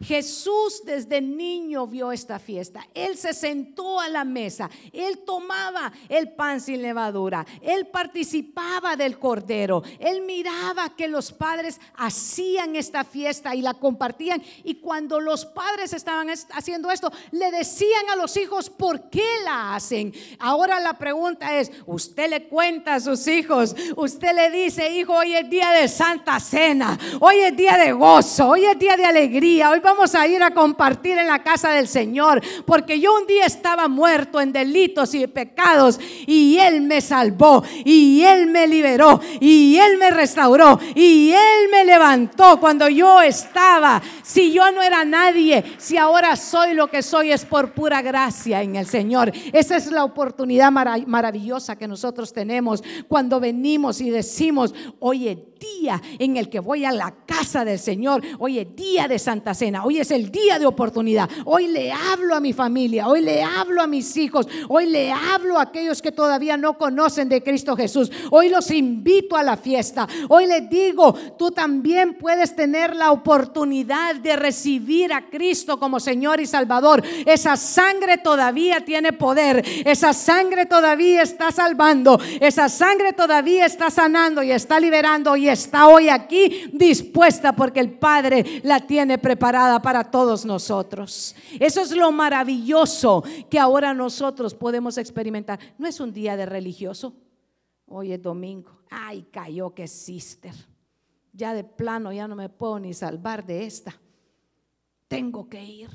[0.03, 2.85] Jesús desde niño vio esta fiesta.
[2.93, 9.17] Él se sentó a la mesa, él tomaba el pan sin levadura, él participaba del
[9.17, 14.41] cordero, él miraba que los padres hacían esta fiesta y la compartían.
[14.63, 19.75] Y cuando los padres estaban haciendo esto, le decían a los hijos por qué la
[19.75, 20.13] hacen.
[20.39, 25.35] Ahora la pregunta es, usted le cuenta a sus hijos, usted le dice, hijo, hoy
[25.35, 29.69] es día de Santa Cena, hoy es día de gozo, hoy es día de alegría,
[29.69, 33.45] hoy vamos a ir a compartir en la casa del Señor, porque yo un día
[33.45, 39.77] estaba muerto en delitos y pecados y Él me salvó y Él me liberó y
[39.77, 44.01] Él me restauró y Él me levantó cuando yo estaba.
[44.21, 48.61] Si yo no era nadie, si ahora soy lo que soy es por pura gracia
[48.61, 49.31] en el Señor.
[49.53, 56.37] Esa es la oportunidad maravillosa que nosotros tenemos cuando venimos y decimos, oye, día en
[56.37, 58.21] el que voy a la casa del Señor.
[58.39, 59.85] Hoy es día de Santa Cena.
[59.85, 61.29] Hoy es el día de oportunidad.
[61.45, 63.07] Hoy le hablo a mi familia.
[63.07, 64.47] Hoy le hablo a mis hijos.
[64.67, 68.11] Hoy le hablo a aquellos que todavía no conocen de Cristo Jesús.
[68.31, 70.07] Hoy los invito a la fiesta.
[70.29, 76.39] Hoy les digo, tú también puedes tener la oportunidad de recibir a Cristo como Señor
[76.41, 77.03] y Salvador.
[77.25, 79.63] Esa sangre todavía tiene poder.
[79.85, 82.19] Esa sangre todavía está salvando.
[82.39, 87.97] Esa sangre todavía está sanando y está liberando y está hoy aquí dispuesta porque el
[87.97, 91.35] Padre la tiene preparada para todos nosotros.
[91.59, 95.59] Eso es lo maravilloso que ahora nosotros podemos experimentar.
[95.77, 97.15] No es un día de religioso.
[97.87, 98.79] Hoy es domingo.
[98.89, 100.53] Ay, cayó que sister.
[101.31, 103.99] Ya de plano ya no me puedo ni salvar de esta.
[105.07, 105.89] Tengo que ir.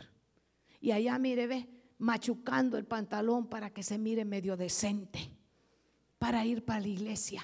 [0.80, 1.68] Y allá mire, ve,
[1.98, 5.30] machucando el pantalón para que se mire medio decente.
[6.18, 7.42] Para ir para la iglesia.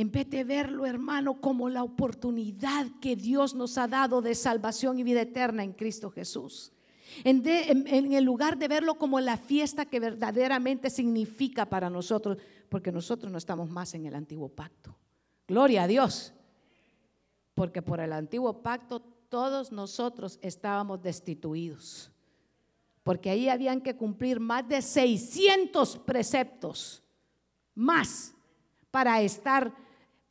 [0.00, 4.98] En vez de verlo, hermano, como la oportunidad que Dios nos ha dado de salvación
[4.98, 6.72] y vida eterna en Cristo Jesús.
[7.22, 12.38] En, en, el lugar de verlo como la fiesta que verdaderamente significa para nosotros,
[12.70, 14.96] porque nosotros no estamos más en el antiguo pacto.
[15.46, 16.32] Gloria a Dios.
[17.52, 22.10] Porque por el antiguo pacto todos nosotros estábamos destituidos.
[23.02, 27.02] Porque ahí habían que cumplir más de 600 preceptos,
[27.74, 28.32] más,
[28.90, 29.89] para estar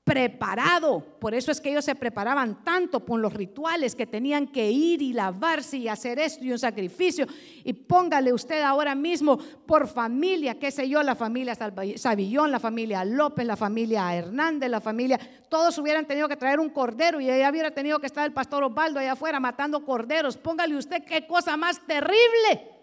[0.09, 1.05] preparado.
[1.19, 5.03] Por eso es que ellos se preparaban tanto con los rituales que tenían que ir
[5.03, 7.27] y lavarse y hacer esto y un sacrificio.
[7.63, 11.53] Y póngale usted ahora mismo por familia, qué sé yo, la familia
[11.95, 16.69] Savillón, la familia López, la familia Hernández, la familia, todos hubieran tenido que traer un
[16.69, 20.37] cordero y allá hubiera tenido que estar el pastor Osvaldo allá afuera matando corderos.
[20.37, 22.78] Póngale usted qué cosa más terrible.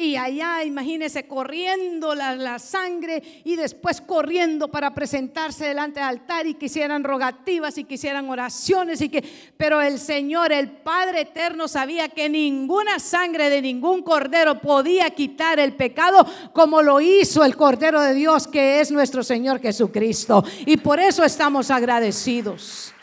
[0.00, 6.54] Y allá, imagínese, corriendo la, sangre y después corriendo para presentarse delante del altar y
[6.54, 9.02] quisieran rogativas y quisieran oraciones.
[9.02, 9.22] Y que,
[9.58, 15.60] pero el Señor, el Padre Eterno, sabía que ninguna sangre de ningún cordero podía quitar
[15.60, 20.42] el pecado como lo hizo el Cordero de Dios, que es nuestro Señor Jesucristo.
[20.64, 22.94] Y por eso estamos agradecidos.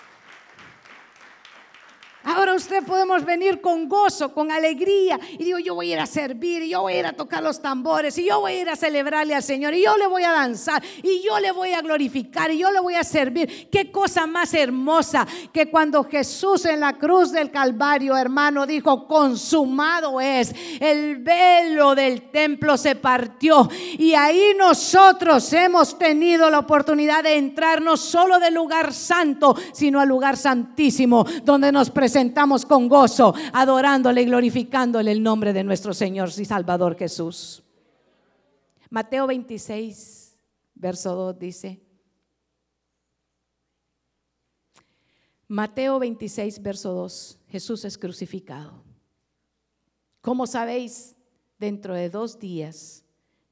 [2.28, 5.18] Ahora usted podemos venir con gozo, con alegría.
[5.40, 7.62] Y digo, yo voy a ir a servir, yo voy a ir a tocar los
[7.62, 10.34] tambores, y yo voy a ir a celebrarle al Señor, y yo le voy a
[10.34, 13.70] danzar, y yo le voy a glorificar, y yo le voy a servir.
[13.72, 20.20] Qué cosa más hermosa que cuando Jesús en la cruz del Calvario, hermano, dijo, consumado
[20.20, 20.54] es.
[20.82, 23.70] El velo del templo se partió.
[23.98, 30.02] Y ahí nosotros hemos tenido la oportunidad de entrar no solo del lugar santo, sino
[30.02, 35.64] al lugar santísimo, donde nos presentamos sentamos con gozo, adorándole y glorificándole el nombre de
[35.64, 37.64] nuestro Señor y Salvador Jesús.
[38.90, 40.36] Mateo 26,
[40.74, 41.80] verso 2 dice,
[45.48, 48.84] Mateo 26, verso 2, Jesús es crucificado.
[50.22, 51.16] Como sabéis,
[51.60, 53.06] dentro de dos días,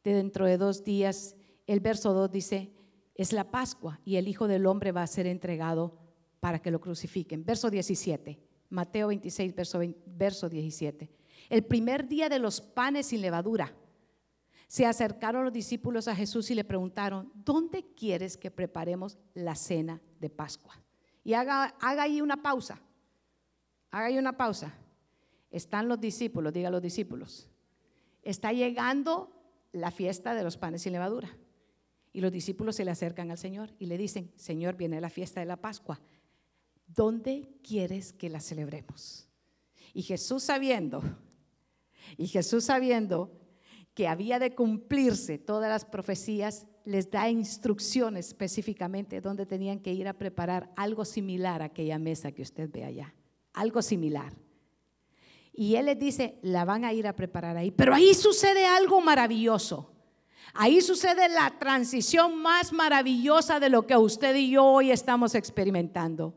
[0.04, 1.36] de dentro de dos días,
[1.68, 2.74] el verso 2 dice,
[3.14, 6.00] es la Pascua y el Hijo del Hombre va a ser entregado
[6.40, 7.46] para que lo crucifiquen.
[7.46, 8.45] Verso 17.
[8.70, 11.10] Mateo 26, verso, verso 17.
[11.50, 13.74] El primer día de los panes sin levadura.
[14.68, 20.02] Se acercaron los discípulos a Jesús y le preguntaron, ¿dónde quieres que preparemos la cena
[20.20, 20.82] de Pascua?
[21.24, 22.82] Y haga, haga ahí una pausa.
[23.92, 24.74] Haga ahí una pausa.
[25.52, 27.48] Están los discípulos, diga los discípulos.
[28.24, 29.32] Está llegando
[29.72, 31.30] la fiesta de los panes sin levadura.
[32.12, 35.42] Y los discípulos se le acercan al Señor y le dicen, Señor, viene la fiesta
[35.42, 36.00] de la Pascua.
[36.88, 39.28] ¿Dónde quieres que la celebremos?
[39.94, 41.02] Y Jesús sabiendo,
[42.18, 43.32] y Jesús sabiendo
[43.94, 50.08] que había de cumplirse todas las profecías, les da instrucciones específicamente dónde tenían que ir
[50.08, 53.16] a preparar algo similar a aquella mesa que usted ve allá,
[53.54, 54.34] algo similar.
[55.54, 57.72] Y Él les dice, la van a ir a preparar ahí.
[57.72, 59.94] Pero ahí sucede algo maravilloso.
[60.54, 66.34] Ahí sucede la transición más maravillosa de lo que usted y yo hoy estamos experimentando.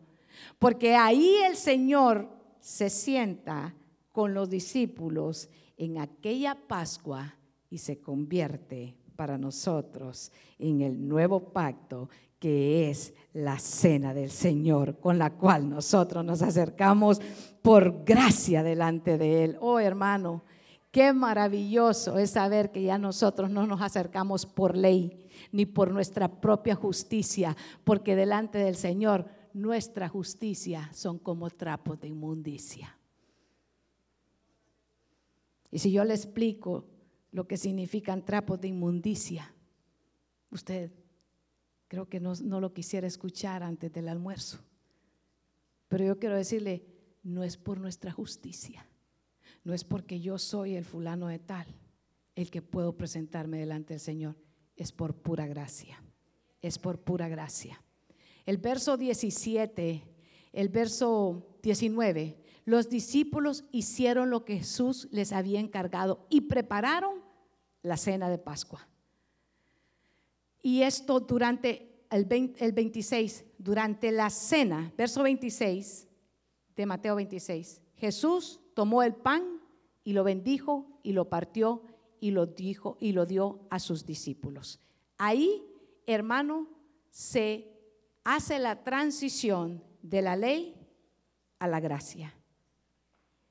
[0.59, 2.29] Porque ahí el Señor
[2.61, 3.75] se sienta
[4.13, 7.37] con los discípulos en aquella Pascua
[7.71, 15.01] y se convierte para nosotros en el nuevo pacto que es la cena del Señor,
[15.01, 17.21] con la cual nosotros nos acercamos
[17.63, 19.57] por gracia delante de Él.
[19.61, 20.45] Oh hermano,
[20.93, 26.29] qué maravilloso es saber que ya nosotros no nos acercamos por ley ni por nuestra
[26.41, 32.99] propia justicia, porque delante del Señor nuestra justicia son como trapos de inmundicia.
[35.71, 36.87] Y si yo le explico
[37.31, 39.55] lo que significan trapos de inmundicia,
[40.51, 40.93] usted
[41.89, 44.59] creo que no, no, lo quisiera escuchar antes del almuerzo.
[45.89, 46.87] Pero yo quiero decirle,
[47.23, 48.87] no es por nuestra justicia,
[49.65, 51.67] no es porque yo soy el fulano de tal
[52.35, 54.37] el que puedo presentarme delante del Señor,
[54.77, 56.03] es por pura gracia,
[56.63, 57.83] es por pura gracia
[58.49, 60.03] el verso 17,
[60.55, 62.35] el verso 19,
[62.65, 67.23] los discípulos hicieron lo que Jesús les había encargado y prepararon
[67.83, 68.89] la cena de Pascua.
[70.63, 76.09] Y esto durante el, 26, durante la cena, verso 26
[76.75, 79.61] de Mateo 26, Jesús tomó el pan
[80.05, 81.83] y lo bendijo y lo partió
[82.19, 84.81] y lo dijo y lo dio a sus discípulos.
[85.19, 85.63] Ahí,
[86.07, 86.67] hermano,
[87.11, 87.78] se
[88.29, 90.75] hace la transición de la ley
[91.59, 92.35] a la gracia.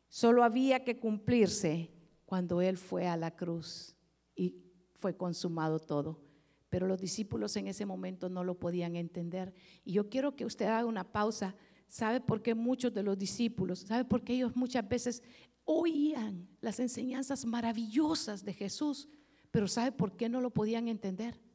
[0.08, 1.90] Solo había que cumplirse
[2.26, 3.96] cuando Él fue a la cruz
[4.36, 4.56] y
[5.00, 6.22] fue consumado todo.
[6.70, 9.52] Pero los discípulos en ese momento no lo podían entender.
[9.84, 11.56] Y yo quiero que usted haga una pausa.
[11.88, 15.24] ¿Sabe por qué muchos de los discípulos, sabe por qué ellos muchas veces
[15.63, 19.10] oían las enseñanzas maravillosas de Jesús,
[19.50, 21.47] pero sabe por qué no lo podían entender?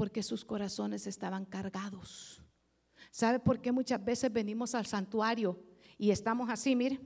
[0.00, 2.42] Porque sus corazones estaban cargados.
[3.10, 5.62] ¿Sabe por qué muchas veces venimos al santuario
[5.98, 6.98] y estamos así, mire?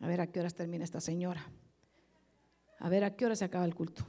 [0.00, 1.48] A ver a qué horas termina esta señora.
[2.80, 4.04] A ver a qué hora se acaba el culto.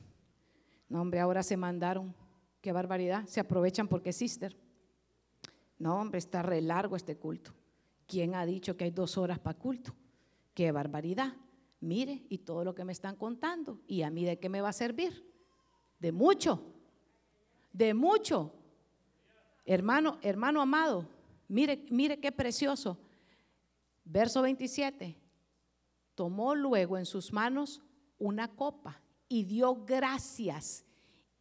[0.90, 2.16] No, hombre, ahora se mandaron.
[2.62, 3.28] Qué barbaridad.
[3.28, 4.58] Se aprovechan porque es sister.
[5.78, 7.54] No, hombre, está re largo este culto.
[8.08, 9.94] ¿Quién ha dicho que hay dos horas para culto?
[10.56, 11.36] Qué barbaridad.
[11.82, 13.84] Mire, y todo lo que me están contando.
[13.86, 15.32] ¿Y a mí de qué me va a servir?
[16.00, 16.74] De mucho.
[17.72, 18.54] De mucho.
[19.66, 21.08] Hermano, hermano amado,
[21.48, 22.98] mire, mire qué precioso.
[24.04, 25.18] Verso 27.
[26.16, 27.82] Tomó luego en sus manos
[28.18, 30.86] una copa y dio gracias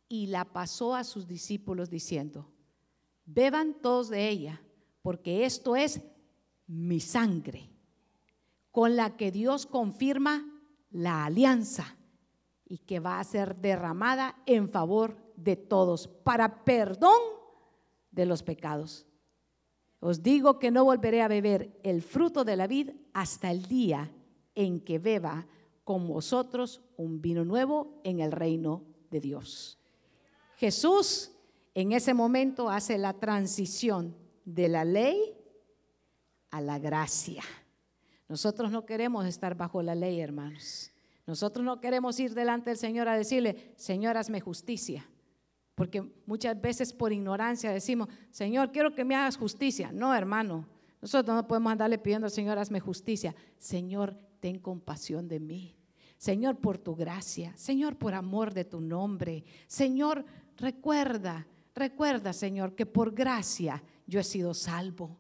[0.09, 2.51] y la pasó a sus discípulos diciendo,
[3.25, 4.63] beban todos de ella,
[5.03, 6.01] porque esto es
[6.67, 7.71] mi sangre,
[8.71, 10.45] con la que Dios confirma
[10.91, 11.97] la alianza
[12.65, 17.21] y que va a ser derramada en favor de todos para perdón
[18.11, 19.07] de los pecados.
[20.01, 24.13] Os digo que no volveré a beber el fruto de la vid hasta el día
[24.55, 25.47] en que beba
[25.85, 29.79] con vosotros un vino nuevo en el reino de Dios.
[30.57, 31.33] Jesús
[31.75, 35.35] en ese momento hace la transición de la ley
[36.51, 37.43] a la gracia.
[38.29, 40.91] Nosotros no queremos estar bajo la ley, hermanos.
[41.27, 45.09] Nosotros no queremos ir delante del Señor a decirle, Señor, hazme justicia.
[45.77, 49.93] Porque muchas veces por ignorancia decimos, Señor, quiero que me hagas justicia.
[49.93, 50.67] No, hermano,
[51.03, 53.37] nosotros no podemos andarle pidiendo al Señor, hazme justicia.
[53.59, 55.77] Señor, ten compasión de mí.
[56.17, 57.55] Señor, por tu gracia.
[57.59, 59.45] Señor, por amor de tu nombre.
[59.67, 60.25] Señor,
[60.57, 65.19] recuerda, recuerda, Señor, que por gracia yo he sido salvo.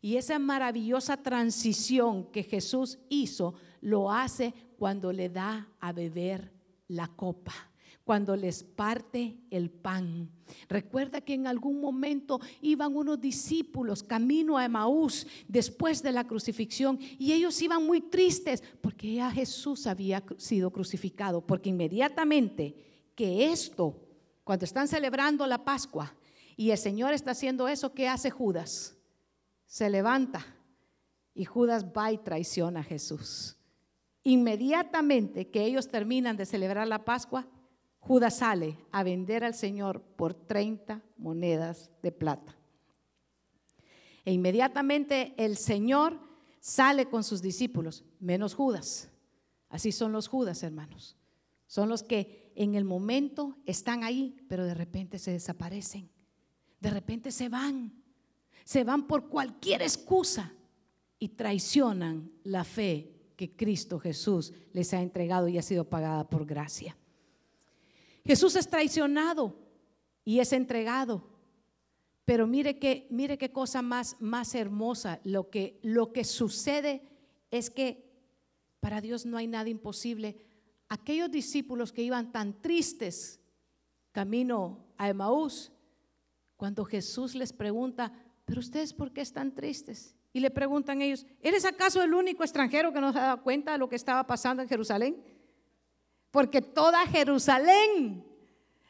[0.00, 6.50] Y esa maravillosa transición que Jesús hizo, lo hace cuando le da a beber
[6.88, 7.71] la copa
[8.04, 10.30] cuando les parte el pan.
[10.68, 16.98] Recuerda que en algún momento iban unos discípulos camino a Emaús después de la crucifixión
[17.18, 22.74] y ellos iban muy tristes porque ya Jesús había sido crucificado, porque inmediatamente
[23.14, 23.96] que esto,
[24.44, 26.14] cuando están celebrando la Pascua
[26.56, 28.96] y el Señor está haciendo eso, ¿qué hace Judas?
[29.66, 30.44] Se levanta
[31.34, 33.56] y Judas va y traiciona a Jesús.
[34.24, 37.46] Inmediatamente que ellos terminan de celebrar la Pascua,
[38.02, 42.56] Judas sale a vender al Señor por 30 monedas de plata.
[44.24, 46.18] E inmediatamente el Señor
[46.58, 49.08] sale con sus discípulos, menos Judas.
[49.68, 51.16] Así son los Judas, hermanos.
[51.68, 56.10] Son los que en el momento están ahí, pero de repente se desaparecen.
[56.80, 58.02] De repente se van.
[58.64, 60.52] Se van por cualquier excusa
[61.20, 66.44] y traicionan la fe que Cristo Jesús les ha entregado y ha sido pagada por
[66.46, 66.96] gracia.
[68.24, 69.56] Jesús es traicionado
[70.24, 71.28] y es entregado.
[72.24, 77.02] Pero mire que mire qué cosa más más hermosa, lo que lo que sucede
[77.50, 78.10] es que
[78.80, 80.36] para Dios no hay nada imposible.
[80.88, 83.40] Aquellos discípulos que iban tan tristes
[84.12, 85.72] camino a Emaús,
[86.56, 88.12] cuando Jesús les pregunta,
[88.44, 92.92] "¿Pero ustedes por qué están tristes?" Y le preguntan ellos, ¿eres acaso el único extranjero
[92.92, 95.22] que no se ha dado cuenta de lo que estaba pasando en Jerusalén?
[96.32, 98.26] Porque toda Jerusalén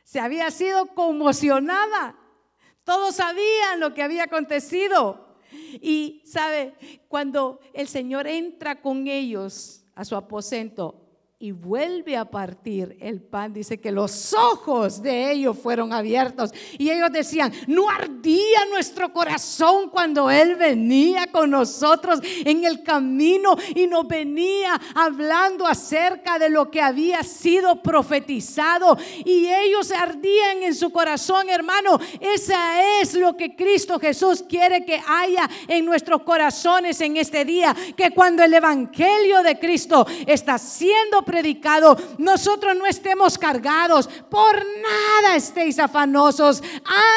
[0.05, 2.17] se había sido conmocionada.
[2.85, 5.37] Todos sabían lo que había acontecido.
[5.83, 6.75] Y sabe,
[7.09, 11.02] cuando el Señor entra con ellos a su aposento
[11.43, 16.89] y vuelve a partir el pan, dice que los ojos de ellos fueron abiertos y
[16.89, 23.89] ellos decían, no ardía nuestro corazón cuando Él venía con nosotros en el camino y
[23.89, 30.93] nos venía hablando acerca de lo que había sido profetizado y ellos ardían en su
[30.93, 31.99] corazón, hermano.
[32.21, 37.75] Esa es lo que Cristo Jesús quiere que haya en nuestros corazones en este día,
[37.97, 45.35] que cuando el Evangelio de Cristo está siendo predicado, nosotros no estemos cargados, por nada
[45.35, 46.63] estéis afanosos,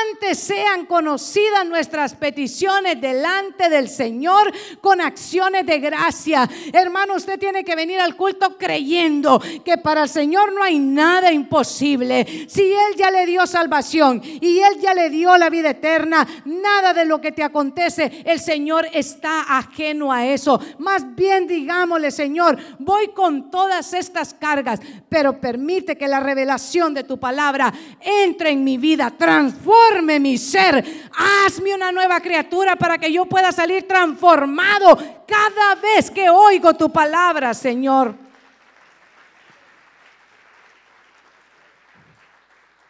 [0.09, 6.49] antes sean conocidas nuestras peticiones delante del Señor con acciones de gracia.
[6.71, 11.33] Hermano, usted tiene que venir al culto creyendo que para el Señor no hay nada
[11.33, 12.45] imposible.
[12.47, 16.93] Si Él ya le dio salvación y Él ya le dio la vida eterna, nada
[16.93, 20.57] de lo que te acontece, el Señor está ajeno a eso.
[20.79, 24.79] Más bien digámosle, Señor, voy con todas estas estas cargas,
[25.09, 30.83] pero permite que la revelación de tu palabra entre en mi vida, transforme mi ser,
[31.45, 34.97] hazme una nueva criatura para que yo pueda salir transformado
[35.27, 38.15] cada vez que oigo tu palabra, Señor.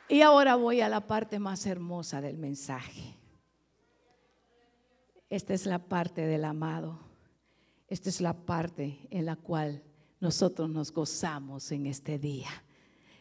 [0.07, 3.15] Y ahora voy a la parte más hermosa del mensaje.
[5.29, 6.99] Esta es la parte del amado.
[7.87, 9.83] Esta es la parte en la cual
[10.19, 12.49] nosotros nos gozamos en este día.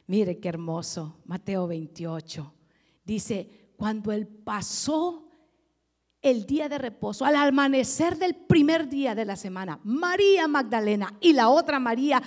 [0.07, 2.53] Mire qué hermoso, Mateo 28.
[3.05, 5.29] Dice, cuando él pasó
[6.21, 11.33] el día de reposo, al amanecer del primer día de la semana, María Magdalena y
[11.33, 12.23] la otra María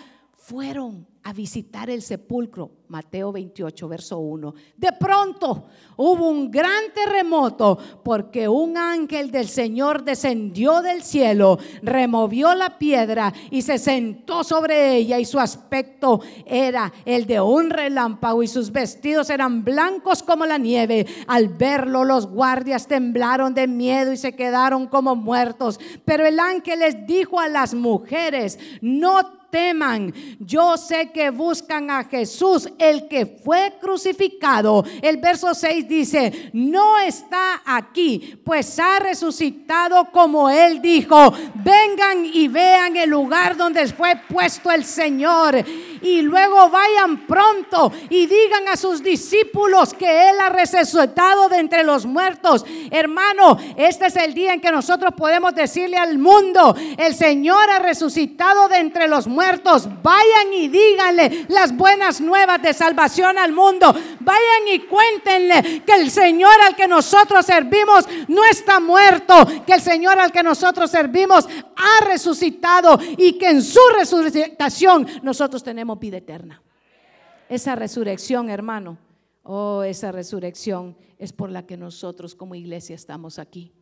[0.47, 2.71] fueron a visitar el sepulcro.
[2.87, 4.53] Mateo 28, verso 1.
[4.77, 5.65] De pronto
[5.97, 13.33] hubo un gran terremoto porque un ángel del Señor descendió del cielo, removió la piedra
[13.51, 18.71] y se sentó sobre ella y su aspecto era el de un relámpago y sus
[18.71, 21.05] vestidos eran blancos como la nieve.
[21.27, 25.77] Al verlo los guardias temblaron de miedo y se quedaron como muertos.
[26.05, 30.13] Pero el ángel les dijo a las mujeres, no teman.
[30.39, 34.83] Yo sé que buscan a Jesús, el que fue crucificado.
[35.01, 41.33] El verso 6 dice, no está aquí, pues ha resucitado como él dijo.
[41.55, 45.55] Vengan y vean el lugar donde fue puesto el Señor.
[46.01, 51.83] Y luego vayan pronto y digan a sus discípulos que Él ha resucitado de entre
[51.83, 52.65] los muertos.
[52.91, 57.79] Hermano, este es el día en que nosotros podemos decirle al mundo, el Señor ha
[57.79, 63.93] resucitado de entre los muertos vayan y díganle las buenas nuevas de salvación al mundo.
[64.19, 69.35] Vayan y cuéntenle que el Señor al que nosotros servimos no está muerto,
[69.65, 75.63] que el Señor al que nosotros servimos ha resucitado y que en su resurrección nosotros
[75.63, 76.61] tenemos vida eterna.
[77.49, 78.97] Esa resurrección, hermano,
[79.43, 83.73] oh, esa resurrección es por la que nosotros como iglesia estamos aquí.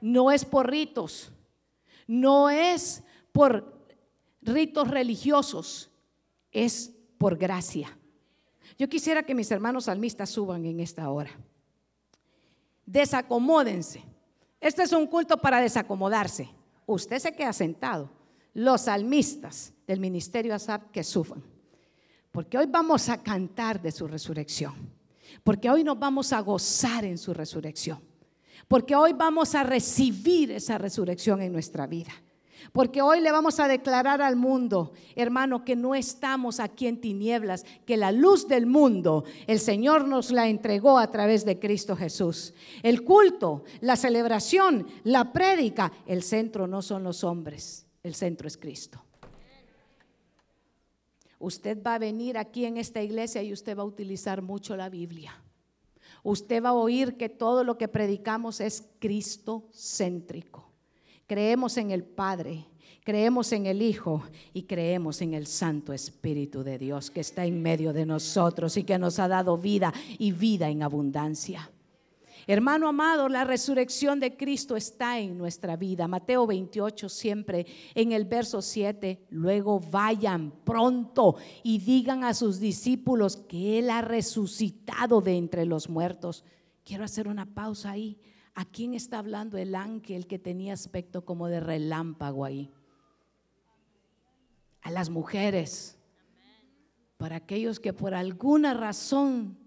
[0.00, 1.32] No es por ritos,
[2.06, 3.86] no es por
[4.40, 5.90] ritos religiosos,
[6.50, 7.96] es por gracia.
[8.78, 11.30] Yo quisiera que mis hermanos salmistas suban en esta hora.
[12.86, 14.02] Desacomódense.
[14.60, 16.48] Este es un culto para desacomodarse.
[16.86, 18.10] Usted se queda sentado.
[18.54, 21.42] Los salmistas del ministerio ASAP que suban.
[22.30, 24.74] Porque hoy vamos a cantar de su resurrección.
[25.44, 28.00] Porque hoy nos vamos a gozar en su resurrección.
[28.68, 32.12] Porque hoy vamos a recibir esa resurrección en nuestra vida.
[32.72, 37.64] Porque hoy le vamos a declarar al mundo, hermano, que no estamos aquí en tinieblas,
[37.84, 42.54] que la luz del mundo el Señor nos la entregó a través de Cristo Jesús.
[42.82, 48.56] El culto, la celebración, la prédica, el centro no son los hombres, el centro es
[48.56, 49.02] Cristo.
[51.38, 54.88] Usted va a venir aquí en esta iglesia y usted va a utilizar mucho la
[54.88, 55.32] Biblia.
[56.22, 60.70] Usted va a oír que todo lo que predicamos es Cristo céntrico.
[61.26, 62.66] Creemos en el Padre,
[63.02, 64.22] creemos en el Hijo
[64.52, 68.84] y creemos en el Santo Espíritu de Dios que está en medio de nosotros y
[68.84, 71.70] que nos ha dado vida y vida en abundancia.
[72.46, 76.08] Hermano amado, la resurrección de Cristo está en nuestra vida.
[76.08, 83.36] Mateo 28 siempre en el verso 7, luego vayan pronto y digan a sus discípulos
[83.36, 86.44] que Él ha resucitado de entre los muertos.
[86.84, 88.18] Quiero hacer una pausa ahí.
[88.54, 92.70] ¿A quién está hablando el ángel que tenía aspecto como de relámpago ahí?
[94.82, 95.96] A las mujeres.
[97.16, 99.61] Para aquellos que por alguna razón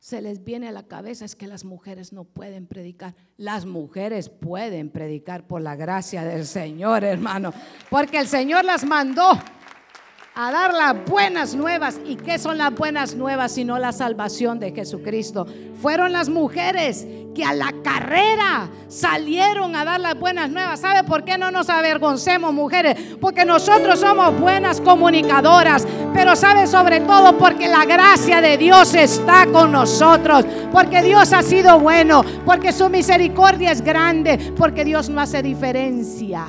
[0.00, 3.14] se les viene a la cabeza es que las mujeres no pueden predicar.
[3.36, 7.52] Las mujeres pueden predicar por la gracia del Señor, hermano.
[7.90, 9.38] Porque el Señor las mandó
[10.34, 12.00] a dar las buenas nuevas.
[12.04, 15.46] ¿Y qué son las buenas nuevas sino la salvación de Jesucristo?
[15.80, 20.80] Fueron las mujeres que a la carrera salieron a dar las buenas nuevas.
[20.80, 22.96] ¿Sabe por qué no nos avergoncemos, mujeres?
[23.20, 29.46] Porque nosotros somos buenas comunicadoras, pero sabe sobre todo porque la gracia de Dios está
[29.46, 35.20] con nosotros, porque Dios ha sido bueno, porque su misericordia es grande, porque Dios no
[35.20, 36.46] hace diferencia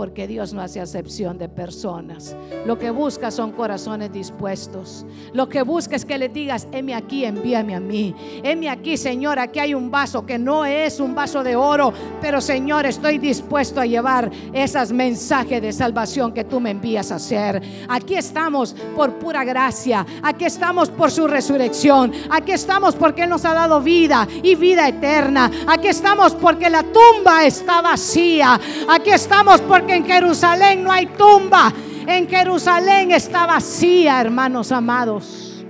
[0.00, 2.34] porque Dios no hace acepción de personas.
[2.64, 5.04] Lo que busca son corazones dispuestos.
[5.34, 8.14] Lo que busca es que le digas, heme aquí, envíame a mí.
[8.42, 11.92] Heme aquí, Señor, aquí hay un vaso que no es un vaso de oro,
[12.22, 17.16] pero Señor, estoy dispuesto a llevar esas mensajes de salvación que tú me envías a
[17.16, 17.60] hacer.
[17.86, 20.06] Aquí estamos por pura gracia.
[20.22, 22.10] Aquí estamos por su resurrección.
[22.30, 25.50] Aquí estamos porque Él nos ha dado vida y vida eterna.
[25.66, 28.58] Aquí estamos porque la tumba está vacía.
[28.88, 31.72] Aquí estamos porque en Jerusalén no hay tumba.
[32.06, 35.64] En Jerusalén está vacía, hermanos amados.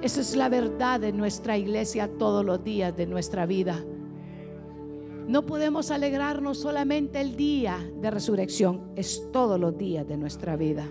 [0.00, 3.84] Esa es la verdad de nuestra iglesia todos los días de nuestra vida.
[5.26, 10.86] No podemos alegrarnos solamente el día de resurrección, es todos los días de nuestra vida.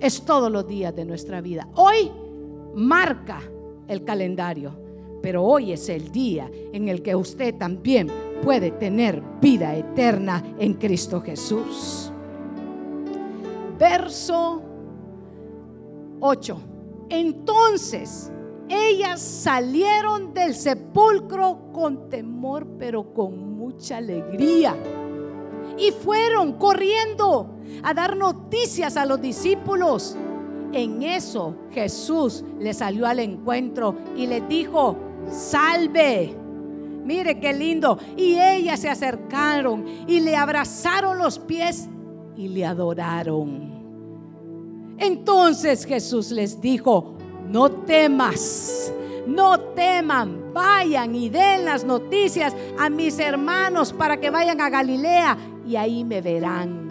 [0.00, 1.68] Es todos los días de nuestra vida.
[1.74, 2.10] Hoy
[2.74, 3.42] marca
[3.88, 4.72] el calendario,
[5.22, 8.10] pero hoy es el día en el que usted también
[8.42, 12.10] puede tener vida eterna en Cristo Jesús.
[13.78, 14.62] Verso
[16.20, 16.60] 8.
[17.08, 18.32] Entonces
[18.68, 24.76] ellas salieron del sepulcro con temor, pero con mucha alegría.
[25.78, 30.16] Y fueron corriendo a dar noticias a los discípulos.
[30.72, 34.96] En eso Jesús le salió al encuentro y le dijo,
[35.30, 36.45] salve.
[37.06, 37.98] Mire qué lindo.
[38.16, 41.88] Y ellas se acercaron y le abrazaron los pies
[42.36, 43.76] y le adoraron.
[44.98, 47.16] Entonces Jesús les dijo,
[47.48, 48.92] no temas,
[49.26, 55.36] no teman, vayan y den las noticias a mis hermanos para que vayan a Galilea
[55.66, 56.85] y ahí me verán.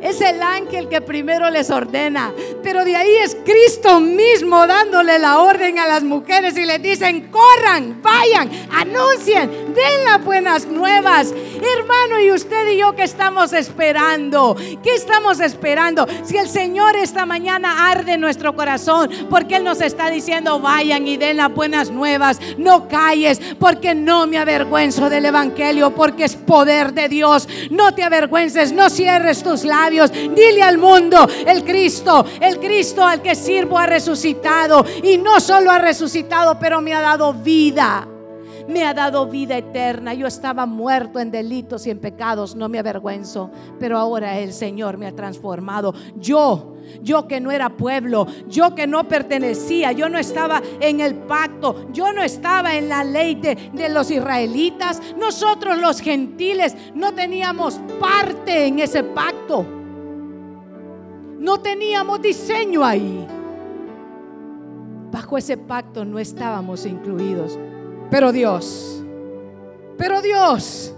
[0.00, 2.32] Es el ángel que primero les ordena.
[2.62, 7.30] Pero de ahí es Cristo mismo dándole la orden a las mujeres y les dicen,
[7.30, 11.32] corran, vayan, anuncien, den las buenas nuevas.
[11.32, 16.06] Hermano, y usted y yo que estamos esperando, ¿qué estamos esperando?
[16.24, 21.16] Si el Señor esta mañana arde nuestro corazón, porque Él nos está diciendo, vayan y
[21.16, 26.92] den las buenas nuevas, no calles, porque no me avergüenzo del Evangelio, porque es poder
[26.92, 27.48] de Dios.
[27.70, 33.20] No te avergüences, no cierres tus labios Dile al mundo, el Cristo, el Cristo al
[33.20, 34.84] que sirvo ha resucitado.
[35.02, 38.06] Y no solo ha resucitado, pero me ha dado vida.
[38.68, 40.14] Me ha dado vida eterna.
[40.14, 43.50] Yo estaba muerto en delitos y en pecados, no me avergüenzo.
[43.78, 45.94] Pero ahora el Señor me ha transformado.
[46.16, 51.14] Yo yo que no era pueblo, yo que no pertenecía, yo no estaba en el
[51.14, 57.14] pacto, yo no estaba en la ley de, de, los israelitas, nosotros los gentiles no
[57.14, 59.79] teníamos parte en ese pacto.
[61.40, 63.26] No teníamos diseño ahí.
[65.10, 67.58] Bajo ese pacto no estábamos incluidos.
[68.10, 69.02] Pero Dios,
[69.96, 70.94] pero Dios,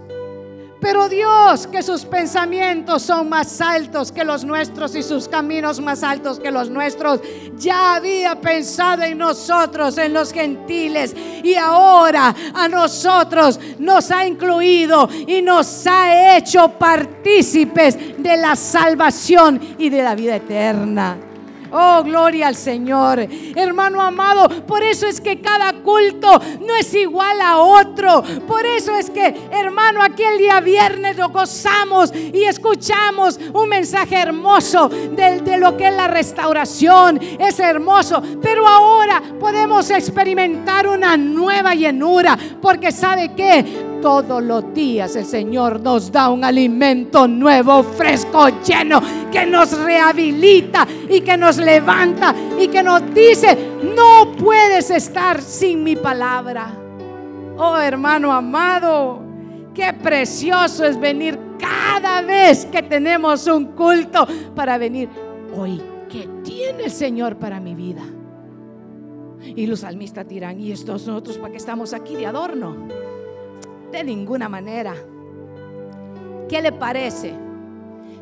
[0.83, 6.03] pero Dios, que sus pensamientos son más altos que los nuestros y sus caminos más
[6.03, 7.21] altos que los nuestros,
[7.57, 15.07] ya había pensado en nosotros, en los gentiles, y ahora a nosotros nos ha incluido
[15.25, 21.32] y nos ha hecho partícipes de la salvación y de la vida eterna.
[21.75, 23.27] Oh, gloria al Señor.
[23.55, 28.23] Hermano amado, por eso es que cada culto no es igual a otro.
[28.47, 34.15] Por eso es que, hermano, aquí el día viernes lo gozamos y escuchamos un mensaje
[34.15, 37.19] hermoso de, de lo que es la restauración.
[37.39, 38.21] Es hermoso.
[38.39, 42.37] Pero ahora podemos experimentar una nueva llenura.
[42.61, 49.01] Porque sabe que todos los días el Señor nos da un alimento nuevo, fresco, lleno,
[49.31, 53.57] que nos rehabilita y que nos levanta y que nos dice,
[53.95, 56.67] no puedes estar sin mi palabra.
[57.57, 59.21] Oh hermano amado,
[59.73, 65.07] qué precioso es venir cada vez que tenemos un culto para venir.
[65.55, 68.03] Hoy, ¿qué tiene el Señor para mi vida?
[69.55, 73.02] Y los salmistas dirán, ¿y estos nosotros para qué estamos aquí de adorno?
[73.93, 74.95] De ninguna manera.
[76.49, 77.35] ¿Qué le parece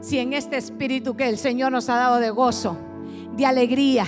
[0.01, 2.77] si en este espíritu que el Señor nos ha dado de gozo,
[3.37, 4.05] de alegría,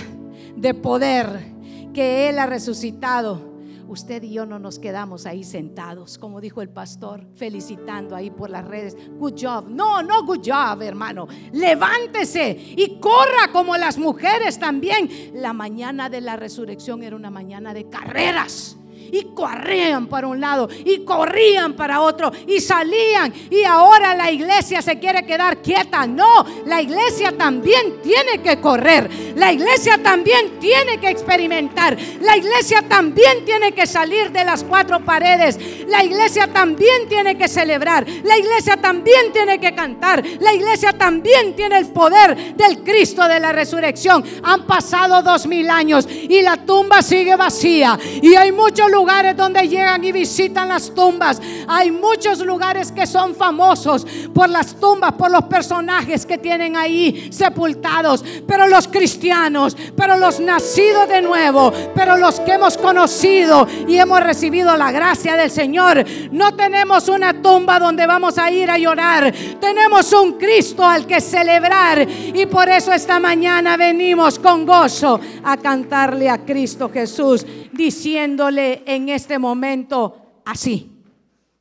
[0.54, 1.54] de poder,
[1.94, 3.40] que Él ha resucitado,
[3.88, 8.50] usted y yo no nos quedamos ahí sentados, como dijo el pastor, felicitando ahí por
[8.50, 8.94] las redes.
[9.18, 9.66] Good job.
[9.70, 11.28] No, no good job, hermano.
[11.52, 15.08] Levántese y corra como las mujeres también.
[15.32, 18.76] La mañana de la resurrección era una mañana de carreras
[19.14, 24.82] y corrían para un lado y corrían para otro y salían y ahora la iglesia
[24.82, 26.04] se quiere quedar quieta.
[26.04, 32.82] No, la iglesia también tiene que correr, la iglesia también tiene que experimentar, la iglesia
[32.88, 38.36] también tiene que salir de las cuatro paredes, la iglesia también tiene que celebrar, la
[38.36, 43.52] iglesia también tiene que cantar, la iglesia también tiene el poder del Cristo de la
[43.52, 44.24] resurrección.
[44.42, 49.36] Han pasado dos mil años y la tumba sigue vacía y hay muchos lugares lugares
[49.36, 51.38] donde llegan y visitan las tumbas.
[51.68, 57.28] Hay muchos lugares que son famosos por las tumbas, por los personajes que tienen ahí
[57.30, 58.24] sepultados.
[58.48, 64.20] Pero los cristianos, pero los nacidos de nuevo, pero los que hemos conocido y hemos
[64.22, 69.34] recibido la gracia del Señor, no tenemos una tumba donde vamos a ir a llorar.
[69.60, 72.08] Tenemos un Cristo al que celebrar.
[72.08, 79.08] Y por eso esta mañana venimos con gozo a cantarle a Cristo Jesús, diciéndole en
[79.08, 80.93] este momento así.